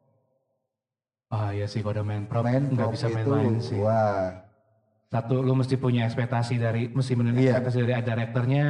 [1.30, 3.78] Ah iya sih kalau udah main prop main nggak prop bisa main-main sih.
[3.78, 4.34] wah
[5.16, 7.56] Satu lu mesti punya ekspektasi dari mesti menulis Iya.
[7.56, 8.66] ekspektasi dari directornya,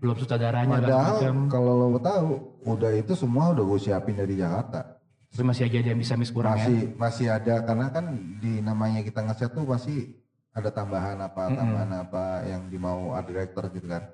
[0.00, 1.16] belum sutradaranya padahal
[1.52, 2.28] kalau lo tahu
[2.64, 4.96] udah itu semua udah gue siapin dari Jakarta.
[5.28, 6.64] Terus masih aja ada yang bisa miss kurang ya.
[6.64, 8.04] masih masih ada karena kan
[8.40, 10.16] di namanya kita ngeset tuh pasti
[10.56, 14.08] ada tambahan apa tambahan apa yang dimau art director gitu kan.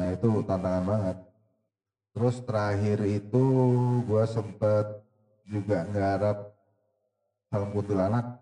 [0.00, 1.16] Nah itu tantangan banget.
[2.16, 3.44] Terus terakhir itu
[4.08, 4.86] gue sempet
[5.44, 6.38] juga nggarap
[7.52, 8.40] film kuntilanak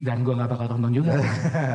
[0.00, 1.12] Dan gua nggak bakal tonton juga.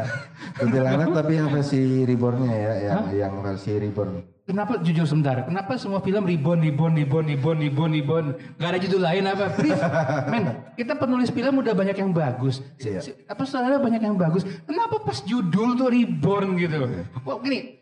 [0.58, 5.42] kuntilanak tapi yang versi rebornnya ya yang yang versi reborn Kenapa jujur sebentar?
[5.42, 8.26] Kenapa semua film ribon, ribon, ribon, ribon, ribon, ribon?
[8.56, 9.50] Gak ada judul lain apa?
[9.52, 9.82] Please,
[10.30, 12.62] men, kita penulis film udah banyak yang bagus.
[12.78, 13.02] Si- Iya.
[13.02, 14.46] si- apa saudara banyak yang bagus?
[14.64, 16.78] Kenapa pas judul tuh reborn gitu?
[17.26, 17.82] Wah, gini,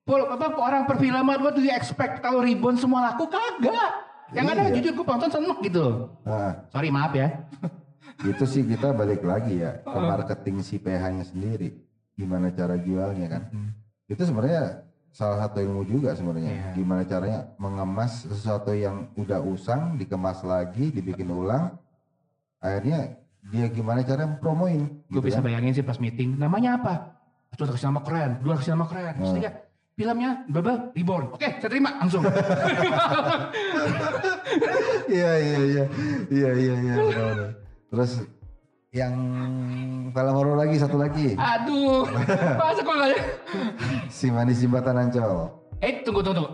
[0.00, 3.26] pol- apa orang perfilman, what do you expect kalau reborn semua laku?
[3.26, 3.90] Kagak.
[4.30, 4.74] Yang ada Iya.
[4.78, 5.86] jujur gue penonton seneng gitu.
[6.22, 7.34] nah Sorry maaf ya.
[8.22, 11.72] itu sih kita balik lagi ya ke marketing si PH-nya sendiri
[12.12, 13.42] gimana cara jualnya kan
[14.06, 16.66] itu sebenarnya salah satu ilmu juga sebenarnya Iya.
[16.74, 21.74] gimana caranya mengemas sesuatu yang udah usang dikemas lagi dibikin ulang
[22.58, 23.14] akhirnya
[23.46, 26.34] dia gimana cara promoin Gue gitu bisa kan bayangin sih pas meeting.
[26.34, 26.94] Namanya apa?
[27.54, 29.14] Satu kasih nama keren, dua kasih nama keren.
[29.14, 29.36] Terus Hmm.
[29.38, 29.50] tiga,
[29.94, 31.24] filmnya Baba Reborn.
[31.30, 32.26] Oke, saya terima langsung.
[35.06, 35.84] iya iya iya
[36.28, 36.94] iya iya iya.
[37.86, 38.18] terus
[38.90, 39.12] yang
[40.08, 42.04] film horor lagi satu lagi Aduh,
[42.56, 43.16] masa kok nggak ada?
[44.08, 46.44] si manis jembatan ancol Eh, tunggu, tunggu.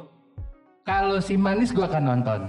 [0.83, 2.41] Kalau si manis gua akan nonton.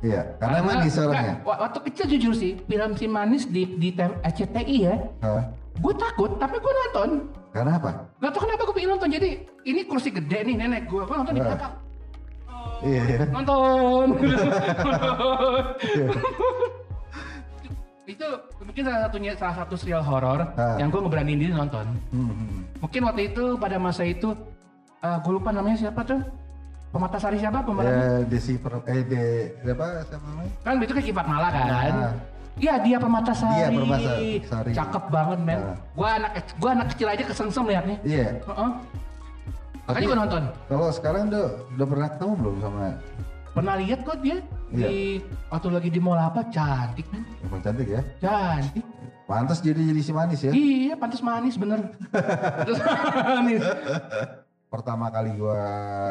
[0.00, 4.16] iya karena manis orangnya wa- waktu kecil jujur sih, film si manis di di tem-
[4.20, 5.42] RCTI ya, Hah?
[5.76, 7.08] gue takut, tapi gue nonton.
[7.50, 9.08] karena apa Gak tau kenapa gue pengen nonton.
[9.08, 9.28] Jadi
[9.64, 11.72] ini kursi gede nih nenek gue, gue nonton di belakang.
[12.82, 14.06] iya iya Nonton.
[18.10, 20.76] itu mungkin salah satunya salah satu serial horor Ah.
[20.76, 21.86] yang gue ngeberaniin diri nonton.
[22.10, 22.66] Hmm.
[22.78, 24.34] Mungkin waktu itu pada masa itu
[25.00, 26.20] gue lupa namanya siapa tuh
[26.90, 27.96] pemata sari siapa pemerannya?
[27.96, 29.24] Ya, Desi per, eh de,
[29.62, 30.52] siapa siapa namanya?
[30.60, 31.66] Kan itu kan Kipak Mala kan?
[31.66, 32.14] Nah.
[32.58, 33.56] Iya dia permata sari.
[33.56, 34.10] Dia Permata
[34.44, 34.70] Sari.
[34.74, 35.58] Cakep banget men.
[35.62, 35.76] Nah.
[35.94, 37.96] Gua anak gua anak kecil aja kesengsem liatnya.
[38.04, 38.26] Iya.
[38.42, 38.70] Heeh.
[39.80, 40.42] Tapi Makanya gua nonton.
[40.68, 42.80] kalau sekarang udah udah pernah ketemu belum sama
[43.50, 44.36] Pernah lihat kok dia
[44.70, 44.86] Iya.
[44.86, 45.00] di
[45.50, 47.26] waktu lagi di mall apa cantik men.
[47.42, 48.02] yang cantik ya?
[48.22, 48.86] Cantik.
[49.26, 50.50] Pantas jadi jadi si manis ya.
[50.50, 51.90] Iya, pantas manis bener.
[52.10, 52.78] Pantas
[53.18, 53.62] manis.
[54.66, 55.58] Pertama kali gua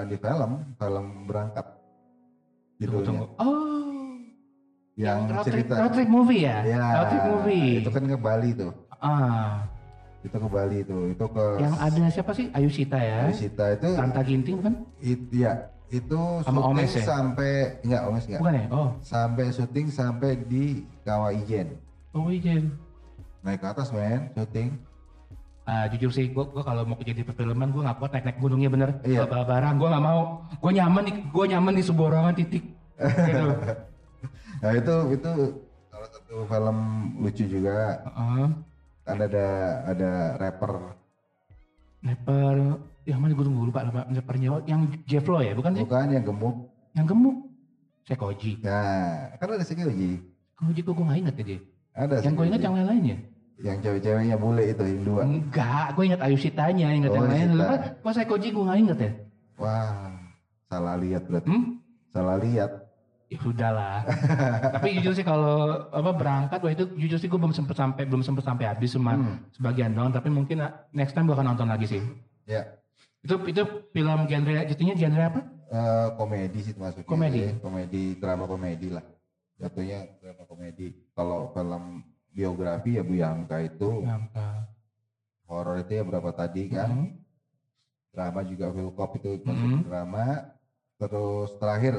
[0.04, 1.67] di film, film berangkat.
[2.80, 3.26] Tunggu, tunggu.
[3.36, 4.15] Oh.
[5.00, 5.74] Yang road trip, cerita.
[5.80, 6.58] road trip movie ya?
[6.67, 7.72] Ya, Road trip movie.
[7.80, 8.72] Itu kan ke Bali tuh.
[9.00, 9.63] Ah,
[10.19, 11.02] Itu ke Bali tuh.
[11.15, 12.52] Itu ke yang ada siapa sih?
[12.52, 13.32] Ayu Sita ya?
[13.32, 14.74] Sita itu Tanta Ginting bukan?
[15.00, 17.04] it, ya, itu Sama syuting Omes ya?
[17.06, 18.39] sampai enggak Omes enggak.
[18.41, 18.65] Bukan ya?
[18.69, 20.63] Oh, Sampai syuting sampai di
[21.02, 21.78] Kawah Ijen.
[22.13, 22.62] oh iya.
[23.41, 24.78] Naik ke atas men, syuting.
[25.69, 28.38] Ah, jujur sih, gua, gua kalau mau kerja di perfilman, gua nggak kuat naik naik
[28.41, 28.89] gunungnya bener.
[29.06, 29.30] Iya.
[29.30, 30.21] Bawa barang, gua nggak mau.
[30.58, 32.63] Gua nyaman di, gua nyaman di sebuah titik.
[32.99, 33.45] Gitu.
[34.60, 35.32] Nah itu itu
[35.88, 36.78] salah satu film
[37.23, 38.04] lucu juga.
[38.04, 38.45] Heeh.
[39.08, 39.47] Kan ada
[39.88, 40.73] ada rapper.
[42.04, 42.56] Sniper,
[43.05, 44.49] yang mana gua lupa nama snipernya.
[44.65, 45.83] Yang Jefflo ya, bukan sih?
[45.83, 46.55] Bukan yang gemuk.
[46.93, 47.38] Yang gemuk.
[48.03, 48.51] Sekoji.
[48.62, 50.17] Nah, kan ada Sekoji.
[50.55, 51.59] Sekoji gua nggak inget ya dia.
[51.93, 53.17] Ada Yang gua inget yang lain-lainnya.
[53.59, 55.21] yang cewek-ceweknya bule itu yang dua.
[55.21, 57.47] Enggak, gua inget Ayu Sitanya, inget Oh, yang lain.
[57.53, 59.12] Lupa, Kok Sekoji gua nggak inget ya?
[59.57, 60.15] Wah,
[60.65, 61.47] salah lihat berarti.
[61.49, 61.63] Hmm?
[62.09, 62.71] Salah lihat.
[63.29, 64.01] ya sudahlah
[64.73, 68.25] tapi jujur sih kalau apa berangkat waktu itu jujur sih gue belum sempet sampai belum
[68.25, 69.38] sempet sampai habis cuma Hmm.
[69.53, 72.01] sebagian doang tapi mungkin ah, next time gue akan nonton lagi sih
[72.49, 72.65] Ya,
[73.19, 77.05] itu itu film genre jatuhnya genre apa eh, komedi sih masuknya.
[77.05, 77.39] Komedi?
[77.60, 79.05] Komedi, drama komedi lah.
[79.55, 80.88] Jatuhnya drama komedi.
[81.12, 81.84] Kalau film
[82.32, 84.65] biografi ya Bu Yangka itu Ngangka.
[85.45, 86.89] horor itu ya berapa tadi kan.
[86.89, 87.10] Hmm.
[88.10, 89.82] Drama juga Phil Cop itu masuk Mhm.
[89.86, 90.25] drama.
[90.97, 91.93] Terus terakhir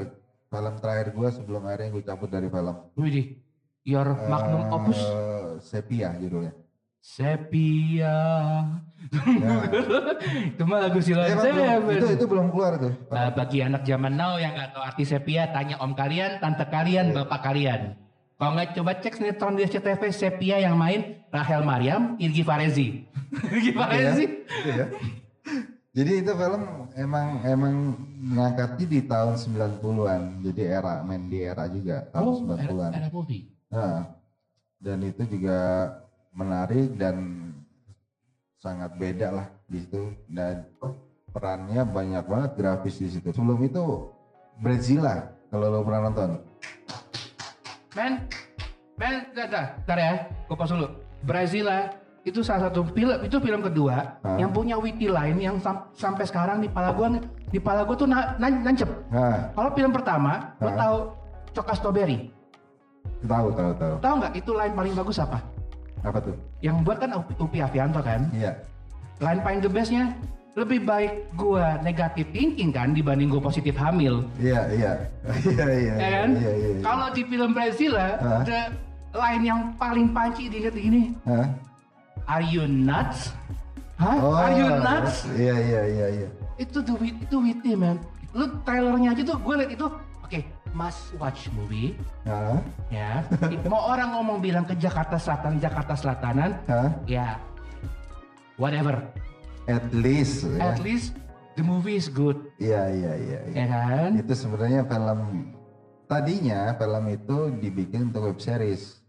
[0.47, 2.75] film terakhir gue sebelum akhirnya gue cabut dari film.
[2.95, 3.21] Wih di
[3.83, 4.99] Your Magnum Eh, Opus
[5.63, 6.53] Sepia judulnya.
[7.01, 8.17] Sepia
[9.11, 9.53] Ya.
[10.53, 11.89] itu mah lagu Silon Seven.
[11.89, 12.93] itu itu belum keluar tuh.
[13.09, 17.09] Nah, bagi anak zaman now yang nggak tahu arti sepia, tanya om kalian, tante kalian,
[17.11, 17.25] Iya.
[17.25, 17.81] bapak kalian.
[18.37, 23.03] Kalau nggak coba cek sinetron di SCTV Sepia yang main Rahel Mariam, Irgi Farezi.
[23.51, 24.25] Irgi Farezi.
[24.63, 24.85] Iya.
[25.91, 26.63] Jadi itu film
[26.95, 27.73] emang emang
[28.31, 30.21] ngangkatnya di tahun 90-an.
[30.45, 32.91] Jadi era main di era juga tahun Oh, 90-an.
[32.93, 33.49] era, era movie.
[33.67, 34.13] Nah,
[34.77, 35.59] dan itu juga
[36.31, 37.47] menarik dan
[38.57, 40.63] sangat beda lah di situ dan
[41.31, 43.31] perannya banyak banget grafis di situ.
[43.31, 43.83] Sebelum itu
[44.61, 46.29] Bradzilla kalau lo pernah nonton.
[47.91, 48.23] Men,
[48.95, 50.13] men, dah, dah, ntar ya,
[50.47, 50.87] gue pause dulu.
[52.21, 54.37] Itu salah satu film, itu film kedua Hah?
[54.37, 57.17] yang punya witty line yang sam- sampai sekarang di pala gue,
[57.49, 58.85] di pala gue tuh na- nan- nancep.
[59.09, 60.77] Nah, Kalau film pertama, lo Hah?
[60.77, 60.95] tahu
[61.51, 62.29] Coka Strawberry.
[63.25, 63.93] tahu tahu tahu.
[63.99, 65.41] Tahu nggak itu line paling bagus apa?
[66.01, 66.35] Apa tuh?
[66.65, 68.25] Yang buat kan Upi, Avianto kan?
[68.33, 68.57] Iya.
[69.21, 70.13] Line paling the bestnya
[70.51, 74.25] lebih baik gua negatif thinking kan dibanding gua positif hamil.
[74.41, 74.91] Iya, iya.
[75.47, 75.93] Iya, iya.
[75.95, 76.29] ya kan?
[76.35, 76.69] Iya, iya.
[76.75, 76.81] iya.
[76.83, 78.41] Kalau di film Brazila, Hah?
[78.43, 78.59] the
[79.13, 81.47] line yang paling panci dilihat gini, Hah?
[82.27, 83.31] Are you nuts?
[84.01, 84.17] Hah?
[84.17, 85.29] Oh, Are you nuts?
[85.37, 86.27] Iya, iya, iya, iya.
[86.57, 88.01] Itu wit- itu witty man.
[88.33, 89.85] Lu trailernya aja tuh gue liat itu,
[90.71, 91.95] must watch movie.
[92.23, 92.59] Hah?
[92.91, 93.23] Ya,
[93.67, 96.89] mau orang ngomong bilang ke Jakarta Selatan, Jakarta Selatanan, Hah?
[97.07, 97.39] ya,
[98.55, 98.99] whatever.
[99.69, 100.73] At least ya.
[100.73, 101.15] At least
[101.55, 103.55] the movie is good, Iya, iya, iya, iya.
[103.55, 104.09] ya kan?
[104.17, 105.21] Itu sebenarnya film
[106.09, 108.99] tadinya film itu dibikin untuk web series.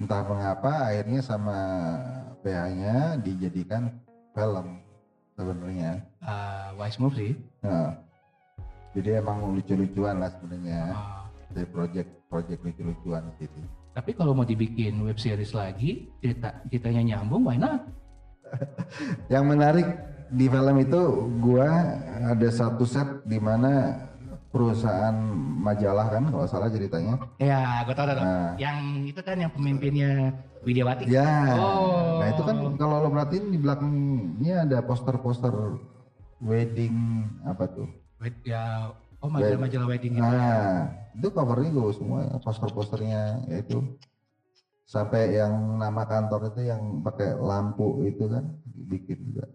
[0.00, 1.58] Entah mengapa akhirnya sama
[2.42, 4.02] PH-nya dijadikan
[4.34, 4.80] film
[5.36, 6.02] sebenarnya.
[6.24, 7.32] Uh, wise move sih.
[7.62, 7.94] Nah,
[8.92, 10.92] jadi emang lucu-lucuan lah sebenarnya.
[10.92, 13.60] Ah, Dari project-project lucu-lucuan gitu.
[13.92, 17.84] tapi kalau mau dibikin web series lagi, cerita ceritanya nyambung, why not?
[19.32, 19.88] Yang menarik
[20.32, 21.02] di film itu
[21.44, 21.68] gua
[22.32, 24.00] ada satu set di mana
[24.48, 25.12] perusahaan
[25.60, 27.20] majalah kan kalau salah ceritanya.
[27.36, 28.24] Ya, gue tau, tau, tau.
[28.24, 28.52] Nah.
[28.60, 28.76] Yang
[29.12, 30.10] itu kan yang pemimpinnya
[30.62, 31.10] Widiawati.
[31.10, 31.58] Ya.
[31.58, 32.20] Oh.
[32.22, 35.52] Nah itu kan kalau lo perhatiin di belakangnya ada poster-poster
[36.38, 37.88] wedding apa tuh?
[38.46, 40.22] Ya, oh majalah-majalah wedding gitu.
[40.22, 43.98] Nah itu covernya gue semua poster-posternya ya itu
[44.88, 49.46] sampai yang nama kantor itu yang pakai lampu itu kan bikin juga.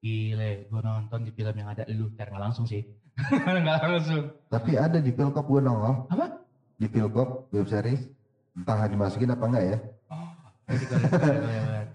[0.00, 2.80] Gile, gue nonton di film yang ada lu, ntar nggak langsung sih.
[3.44, 4.32] nggak langsung.
[4.48, 6.40] Tapi ada di Pilkop gue nongol Apa?
[6.80, 8.08] di Pilkop web series
[8.56, 9.78] entah dimasukin apa enggak ya?
[10.08, 10.32] Oh.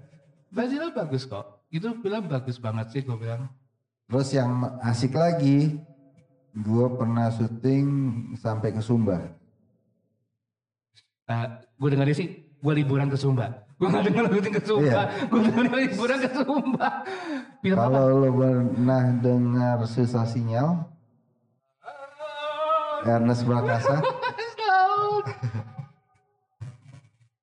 [0.56, 1.65] Brazil bagus kok.
[1.74, 3.50] Itu film bagus banget sih gue bilang.
[4.06, 4.52] Terus yang
[4.86, 5.82] asik lagi,
[6.54, 7.86] gue pernah syuting
[8.38, 9.18] sampai ke Sumba.
[11.76, 13.65] gue dengar sih, gue liburan ke Sumba.
[13.76, 14.88] Gue gak denger liburan ke Sumba.
[14.88, 15.26] Iya.
[15.28, 16.88] Gue denger liburan ke Sumba.
[17.60, 17.84] Film apa?
[17.91, 20.86] Kalau lo pernah dengar Susah Sinyal,
[23.06, 24.02] Ernest Prakasa,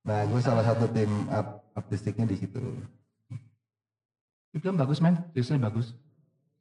[0.07, 2.59] nah gue salah satu tim art- artistiknya di situ.
[4.51, 5.94] Itu film bagus men, seriusnya bagus.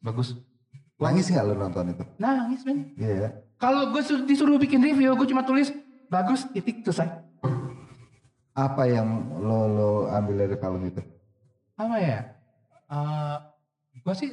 [0.02, 0.36] Bagus.
[0.98, 2.04] Nangis nggak lo nonton itu?
[2.18, 2.94] nangis men.
[2.94, 3.30] Iya ya.
[3.58, 5.70] Kalau gue disuruh bikin review, gue cuma tulis
[6.08, 7.10] bagus, titik, selesai.
[8.52, 9.08] Apa yang
[9.40, 11.02] lo lo ambil dari film itu?
[11.74, 12.20] Apa ya?
[12.86, 13.36] Eh
[13.98, 14.30] gue sih,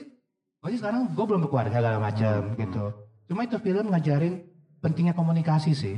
[0.58, 2.56] gue sih sekarang gue belum berkeluarga segala macam Hmm.
[2.58, 2.84] gitu.
[3.24, 4.44] Cuma itu film ngajarin
[4.80, 5.96] pentingnya komunikasi sih.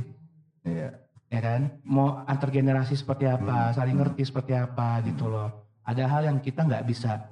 [0.61, 0.93] Iya.
[1.25, 3.73] ya kan mau antar generasi seperti apa Hmm.
[3.73, 5.47] saling ngerti seperti apa gitu loh
[5.81, 7.23] ada hal yang kita nggak bisa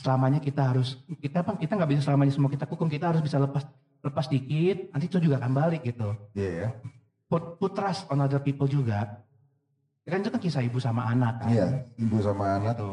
[0.00, 3.36] selamanya kita harus kita apa kita nggak bisa selamanya semua kita hukum kita harus bisa
[3.36, 3.68] lepas
[4.00, 6.68] lepas dikit nanti itu juga akan balik gitu Iya ya.
[7.28, 9.20] put, put trust on other people juga
[10.08, 11.66] kan itu kan kisah ibu sama anak kan Iya.
[11.94, 12.90] Ibu sama anak gitu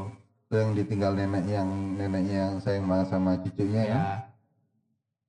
[0.48, 3.92] itu yang ditinggal nenek yang neneknya yang sayang banget sama cucunya kan.
[3.92, 4.04] ya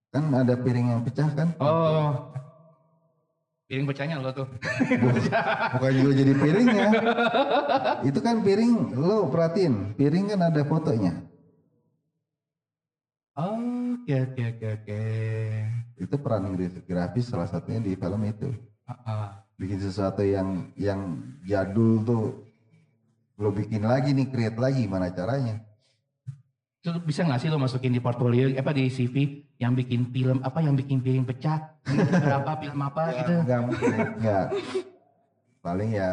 [0.08, 1.48] Kan ada piring yang pecah kan?
[1.60, 2.32] oh
[3.68, 4.48] piring pecahnya lo tuh
[5.76, 6.88] Bukan juga jadi piringnya.
[8.08, 11.12] itu kan piring lo perhatiin, piring kan ada fotonya.
[13.38, 15.00] Oke oke oke oke
[15.96, 18.50] Itu peran gra- grafis salah satunya di film itu.
[18.84, 19.42] Ah.
[19.54, 22.24] Bikin sesuatu yang yang jadul tuh
[23.38, 25.62] lo bikin lagi nih, create lagi gimana caranya?
[26.78, 29.14] Itu bisa nggak sih lo masukin di portfolio apa di CV
[29.58, 31.74] yang bikin film apa yang bikin piring pecah
[32.22, 33.60] berapa film apa gitu Enggak
[34.14, 34.46] enggak.
[35.58, 36.10] Paling ya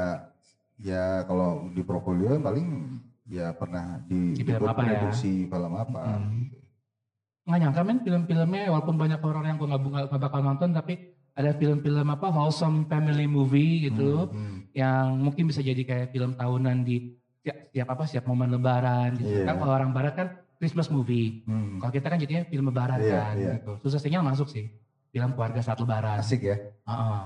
[0.82, 2.98] ya kalau di portfolio paling
[3.30, 4.90] ya pernah di, Di film apa ya?
[4.98, 6.02] produksi film apa.
[6.02, 6.50] Hmm.
[7.46, 10.98] Nggak nyangka men film-filmnya walaupun banyak orang yang gue nggak bakal nonton tapi
[11.36, 14.66] ada film-film apa wholesome family movie gitu Hmm.
[14.74, 19.30] yang mungkin bisa jadi kayak film tahunan di setiap, setiap apa setiap momen lebaran gitu
[19.30, 19.46] Iya.
[19.46, 20.28] kan kalau orang barat kan
[20.58, 21.78] Christmas movie Hmm.
[21.78, 23.52] kalau kita kan jadinya film lebaran Iya, kan iya.
[23.60, 24.66] gitu susah sinyal masuk sih
[25.14, 26.58] film keluarga saat lebaran Asik ya.
[26.84, 27.22] Heeh.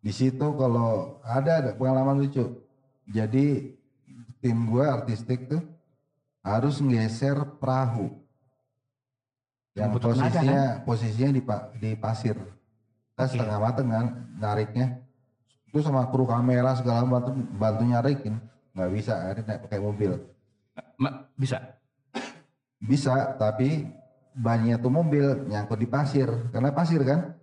[0.00, 2.60] Di situ kalau ada, ada pengalaman lucu.
[3.04, 3.72] Jadi
[4.38, 5.64] tim gue artistik tuh
[6.40, 8.12] harus nggeser perahu
[9.74, 11.42] yang Butuh tenaga, posisinya posisinya di
[11.82, 12.36] di pasir.
[13.14, 14.06] Kita setengah mateng kan
[14.38, 15.02] nariknya.
[15.70, 18.38] Itu sama kru kamera segala bantu bantu nyarikin.
[18.74, 20.12] nggak bisa, akhirnya naik pakai mobil.
[20.98, 21.62] Ma- bisa.
[22.82, 23.86] Bisa, tapi
[24.34, 27.38] bannya tuh mobil nyangkut di pasir, karena pasir kan.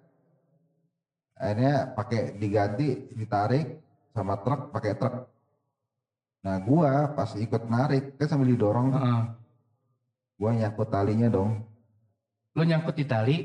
[1.40, 3.80] Akhirnya pakai diganti, ditarik
[4.12, 5.24] sama truk, pakai truk.
[6.44, 9.22] Nah gua pas ikut narik, kan sambil didorong, Heeh.
[10.36, 11.64] gua nyangkut talinya dong.
[12.52, 13.38] Lo nyangkut di tali,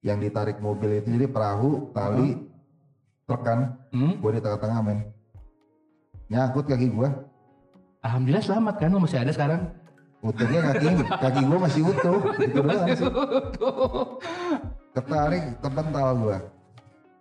[0.00, 2.38] Yang ditarik mobil itu jadi perahu, tali,
[3.24, 3.74] truk kan.
[3.90, 4.18] hmm?
[4.18, 4.98] Gua di tengah-tengah men.
[6.26, 7.10] Nyangkut kaki gua,
[8.00, 9.62] alhamdulillah selamat kan, lo masih ada sekarang.
[10.18, 12.18] utuhnya kaki, kaki gua masih utuh.
[12.36, 13.06] Gitu doang sih.
[14.92, 16.38] Ketarik, terpental gua.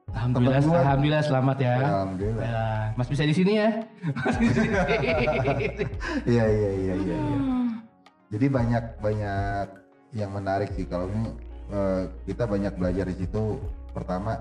[0.07, 1.73] Alhamdulillah, gua- alhamdulillah selamat ya.
[1.75, 2.43] Alhamdulillah.
[2.45, 3.69] Ya, Mas bisa di sini ya.
[6.25, 7.15] Iya iya iya iya.
[7.17, 7.37] iya.
[8.27, 9.67] Jadi banyak banyak
[10.15, 11.27] yang menarik sih kalau ini
[11.69, 13.59] eh, kita banyak belajar di situ.
[13.91, 14.39] Pertama,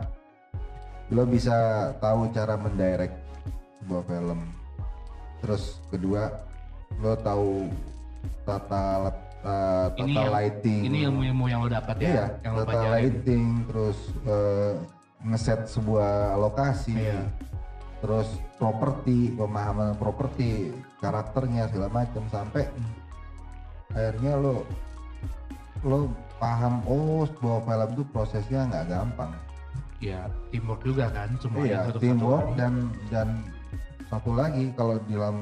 [1.10, 1.54] lo bisa
[1.98, 3.14] tahu cara mendirect
[3.82, 4.40] sebuah film.
[5.42, 6.30] Terus kedua,
[6.98, 7.68] lo tahu
[8.42, 9.10] tata
[9.44, 10.80] eh, tata Ini yang- lighting.
[10.88, 12.94] Ini ilmu-ilmu yang lo dapat ya, Iya, yang lo tata pelajarin.
[12.94, 14.72] lighting, terus eh,
[15.24, 17.20] ngeset sebuah lokasi, Iya.
[17.98, 22.68] terus properti, pemahaman properti, karakternya segala macam sampai
[23.90, 24.64] akhirnya lo
[25.84, 26.08] lo
[26.40, 29.32] paham oh sebuah film itu prosesnya nggak gampang.
[30.00, 31.68] Iya, teamwork juga kan semuanya.
[31.68, 32.58] Iya, satu teamwork persatuan.
[32.58, 32.74] dan
[33.08, 33.28] dan
[34.10, 35.36] satu lagi kalau di dalam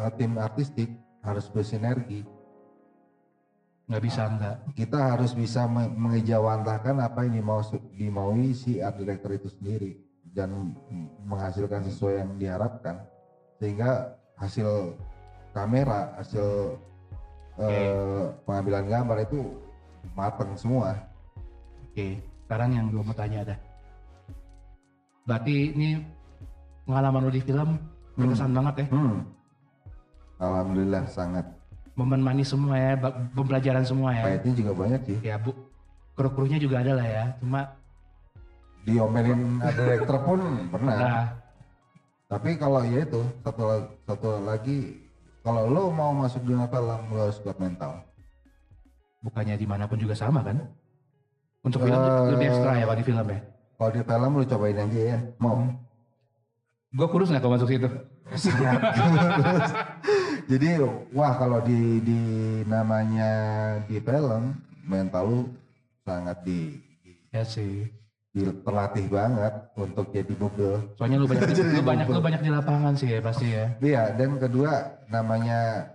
[0.00, 0.88] eh, tim artistik
[1.24, 2.22] harus bersinergi.
[3.82, 4.56] nggak bisa enggak.
[4.78, 7.60] kita harus bisa me- mengejawantahkan apa yang dimau
[7.92, 9.98] dimaui si art director itu sendiri
[10.32, 10.72] dan
[11.26, 13.04] menghasilkan sesuai yang diharapkan
[13.60, 14.96] sehingga hasil
[15.52, 16.78] kamera hasil
[17.70, 19.40] eh, pengambilan gambar itu
[20.18, 20.96] matang semua
[21.92, 22.16] Oke,
[22.48, 23.56] sekarang yang gue mau tanya ada.
[25.28, 26.00] Berarti ini
[26.88, 27.76] pengalaman lo di film
[28.16, 28.86] berkesan banget ya.
[28.96, 29.18] hmm.
[30.40, 31.44] alhamdulillah sangat
[31.92, 32.96] Momen manis semua ya,
[33.36, 34.24] pembelajaran semua ya.
[34.24, 35.52] pahitnya juga banyak sih Ya bu,
[36.16, 37.24] kru-krunya juga ada lah ya.
[37.44, 37.60] Cuma
[38.88, 40.40] diomelin art director pun
[40.72, 41.24] pernah nah,
[42.26, 43.62] tapi kalau ya itu satu
[44.08, 45.01] satu lagi
[45.42, 48.02] kalau lo mau masuk dunia film lo harus kuat mental
[49.22, 50.58] bukannya di mana pun juga sama kan?
[51.62, 53.38] Untuk film Eh, lebih ekstra ya di film ya.
[53.78, 55.62] Kalau di film lu cobain aja ya, mau.
[56.90, 57.86] Gue kurus nggak kalau masuk situ?
[60.50, 60.68] Jadi
[61.14, 62.20] wah kalau di di
[62.66, 63.30] namanya
[63.86, 65.40] di film mental lu
[66.02, 67.94] sangat di, di- Ya sih.
[68.32, 70.80] Terlatih banget untuk jadi bubble.
[70.96, 73.66] Soalnya lu banyak Jadi lu banyak lu banyak di lapangan sih ya pasti ya.
[73.76, 74.72] Iya dan kedua
[75.12, 75.92] namanya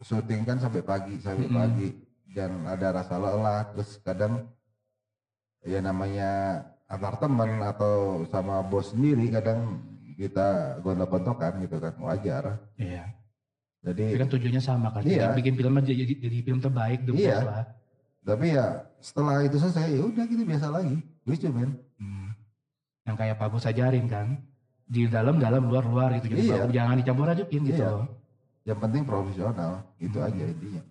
[0.00, 1.60] syuting kan sampai pagi sampai Mm-mm.
[1.60, 1.88] pagi
[2.32, 4.48] dan ada rasa lelah terus kadang
[5.60, 9.84] ya namanya antar teman atau sama bos sendiri kadang
[10.16, 12.56] kita gontok-gontokan gitu kan wajar.
[12.80, 13.04] Iya.
[13.80, 15.04] Jadi Tapi kan tujuannya sama kan.
[15.04, 15.32] Iya.
[15.36, 17.40] Bikin film jadi, jadi film terbaik the Iya.
[17.44, 17.64] lah.
[18.20, 18.66] Tapi ya
[18.98, 22.32] setelah itu selesai ya udah gitu biasa lagi lucu men Hmm.
[23.04, 24.40] Yang kayak Pak Bos ajarin kan.
[24.84, 26.30] Di dalam dalam luar luar gitu.
[26.30, 26.64] Jadi Iya.
[26.66, 27.80] jangan dicampur ajukin gitu.
[27.80, 28.08] Iya.
[28.60, 30.26] yang penting profesional itu Hmm.
[30.26, 30.82] aja intinya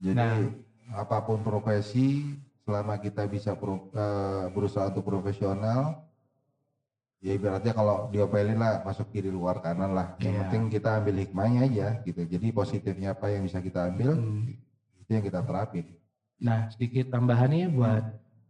[0.00, 0.50] jadi Nah.
[0.96, 6.02] apa pun profesi selama kita bisa pro- eh, berusaha untuk profesional
[7.18, 10.40] ya ibaratnya kalau diopelin lah masuk kiri luar kanan lah yang Iya.
[10.42, 14.50] penting kita ambil hikmahnya aja gitu jadi positifnya apa yang bisa kita ambil Hmm.
[15.10, 15.86] Itu yang kita terapin
[16.38, 18.00] Nah sedikit tambahan nih buat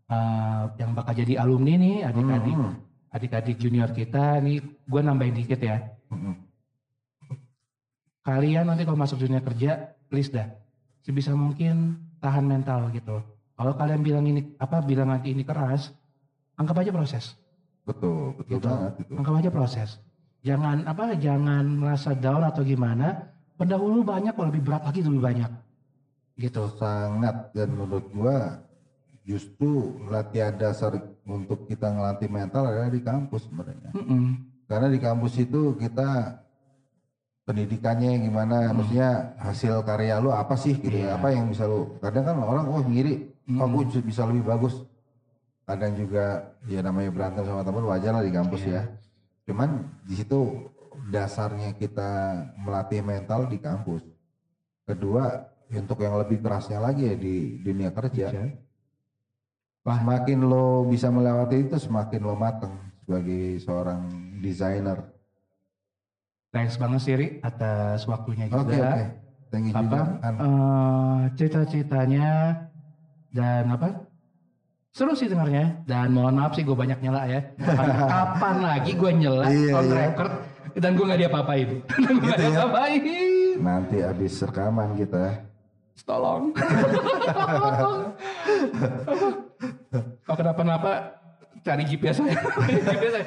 [0.07, 2.77] uh, yang bakal jadi alumni nih adik-adik Hmm,
[3.11, 5.89] adik-adik junior kita nih gue nambahin dikit ya.
[6.13, 6.37] hmm, hmm.
[8.21, 10.47] Kalian nanti kalau masuk dunia kerja please dah
[11.01, 13.25] sebisa mungkin tahan mental gitu.
[13.57, 15.91] Kalau kalian bilang ini apa bilang nanti ini keras,
[16.55, 17.35] anggap aja proses.
[17.89, 18.69] betul betul Gitu.
[18.69, 19.91] banget itu Anggap aja proses.
[20.45, 23.33] Jangan apa jangan merasa down atau gimana.
[23.57, 25.51] Pendahulu banyak kalau lebih berat lagi lebih banyak.
[26.41, 26.63] Gitu.
[26.81, 28.65] sangat dan menurut gua
[29.21, 30.97] justru latihan dasar
[31.29, 34.25] untuk kita ngelatih mental adalah di kampus sebenarnya Mm-mm.
[34.65, 36.41] karena di kampus itu kita
[37.45, 38.81] pendidikannya gimana Hmm.
[38.81, 42.67] maksudnya hasil karya lu apa sih gitu ya apa yang bisa lu kadang kan orang
[42.71, 43.29] oh ngiri
[43.59, 43.91] oh Mm-mm.
[43.91, 44.87] gue bisa lebih bagus
[45.67, 48.73] kadang juga ya namanya berantem sama teman wajar lah di kampus Iya.
[48.73, 48.83] ya
[49.51, 49.71] cuman
[50.07, 50.41] di situ
[51.11, 52.11] dasarnya kita
[52.57, 54.03] melatih mental di kampus
[54.87, 58.47] kedua untuk yang lebih kerasnya lagi ya di dunia kerja Iya.
[59.81, 64.03] Semakin lo bisa melewati itu, semakin lo mateng sebagai seorang
[64.39, 65.09] desainer.
[66.51, 68.61] Thanks banget sih Ri atas waktunya juga.
[68.61, 69.05] Oke oke.
[69.49, 70.01] Thank you apa juga.
[70.21, 70.35] An.
[70.37, 72.29] eh, cerita-ceritanya
[73.31, 73.89] dan apa
[74.91, 77.41] seru sih dengarnya dan mohon maaf sih gue banyak nyela ya
[78.11, 79.95] kapan lagi gue nyela Iya, on iya.
[80.05, 80.33] record
[80.73, 82.51] dan gue nggak diapa-apain dan gue nggak Gitu ya.
[82.53, 83.03] diapa-apain
[83.57, 85.25] Nanti habis rekaman kita.
[86.01, 86.51] Tolong
[90.23, 90.93] kalau kenapa-napa
[91.61, 92.35] cari GPS saya
[92.83, 93.25] GPS saya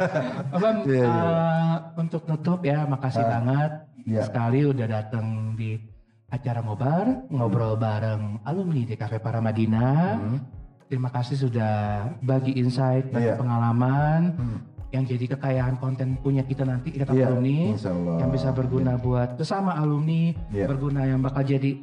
[0.50, 1.06] Iya, iya.
[1.06, 3.72] eh, untuk nutup ya makasih banget
[4.04, 4.22] Iya.
[4.28, 5.80] sekali udah datang di
[6.28, 10.40] acara ngobar ngobrol bareng alumni di Cafe Paramadina Hmm.
[10.86, 11.76] terima kasih sudah
[12.20, 13.34] bagi insight dan Iya.
[13.38, 14.60] pengalaman Hmm.
[14.90, 18.18] yang jadi kekayaan konten punya kita nanti ikatan Iya, alumni insya Allah.
[18.20, 20.66] yang bisa berguna buat sesama alumni Iya.
[20.68, 21.80] berguna yang bakal jadi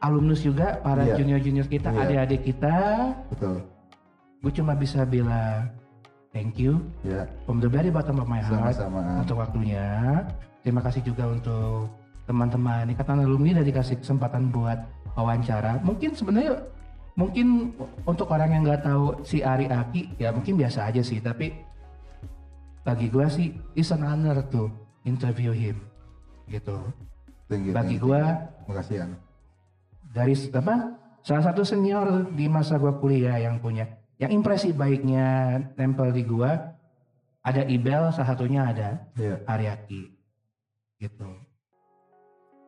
[0.00, 1.16] alumnus juga para Iya.
[1.16, 2.00] junior-junior kita Iya.
[2.02, 2.76] adik-adik kita
[3.30, 3.56] Betul.
[4.40, 5.70] gue cuma bisa bilang
[6.30, 9.22] thank you Ya, from the very bottom of my heart sama-sama.
[9.22, 9.86] Untuk waktunya
[10.60, 11.88] terima kasih juga untuk
[12.24, 14.80] teman-teman ikatan alumni udah dikasih kesempatan buat
[15.12, 16.56] wawancara mungkin sebenarnya
[17.14, 17.70] mungkin
[18.02, 21.52] untuk orang yang nggak tahu si Ari Aki ya mungkin biasa aja sih tapi
[22.82, 24.66] bagi gue sih is an honor to
[25.04, 25.78] interview him
[26.46, 26.80] gitu
[27.46, 27.72] Thank you.
[27.72, 28.20] bagi gue
[28.66, 29.10] Makasih An.
[30.14, 30.94] Dari apa
[31.26, 33.90] salah satu senior di masa gua kuliah yang punya
[34.22, 36.78] yang impresi baiknya nempel di gua
[37.42, 39.42] ada Ibel salah satunya ada Iya.
[39.44, 40.14] Ariaki
[41.02, 41.28] gitu.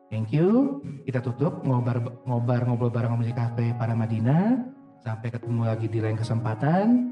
[0.07, 0.79] Thank you.
[1.03, 4.63] Kita tutup ngobar ngobar ngobrol bareng di cafe para Madinah.
[5.03, 7.11] Sampai ketemu lagi di lain kesempatan.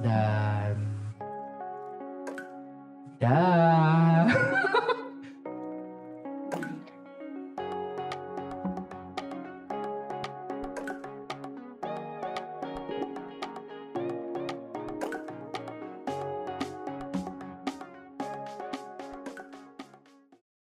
[0.00, 0.76] Dan
[3.20, 4.24] dah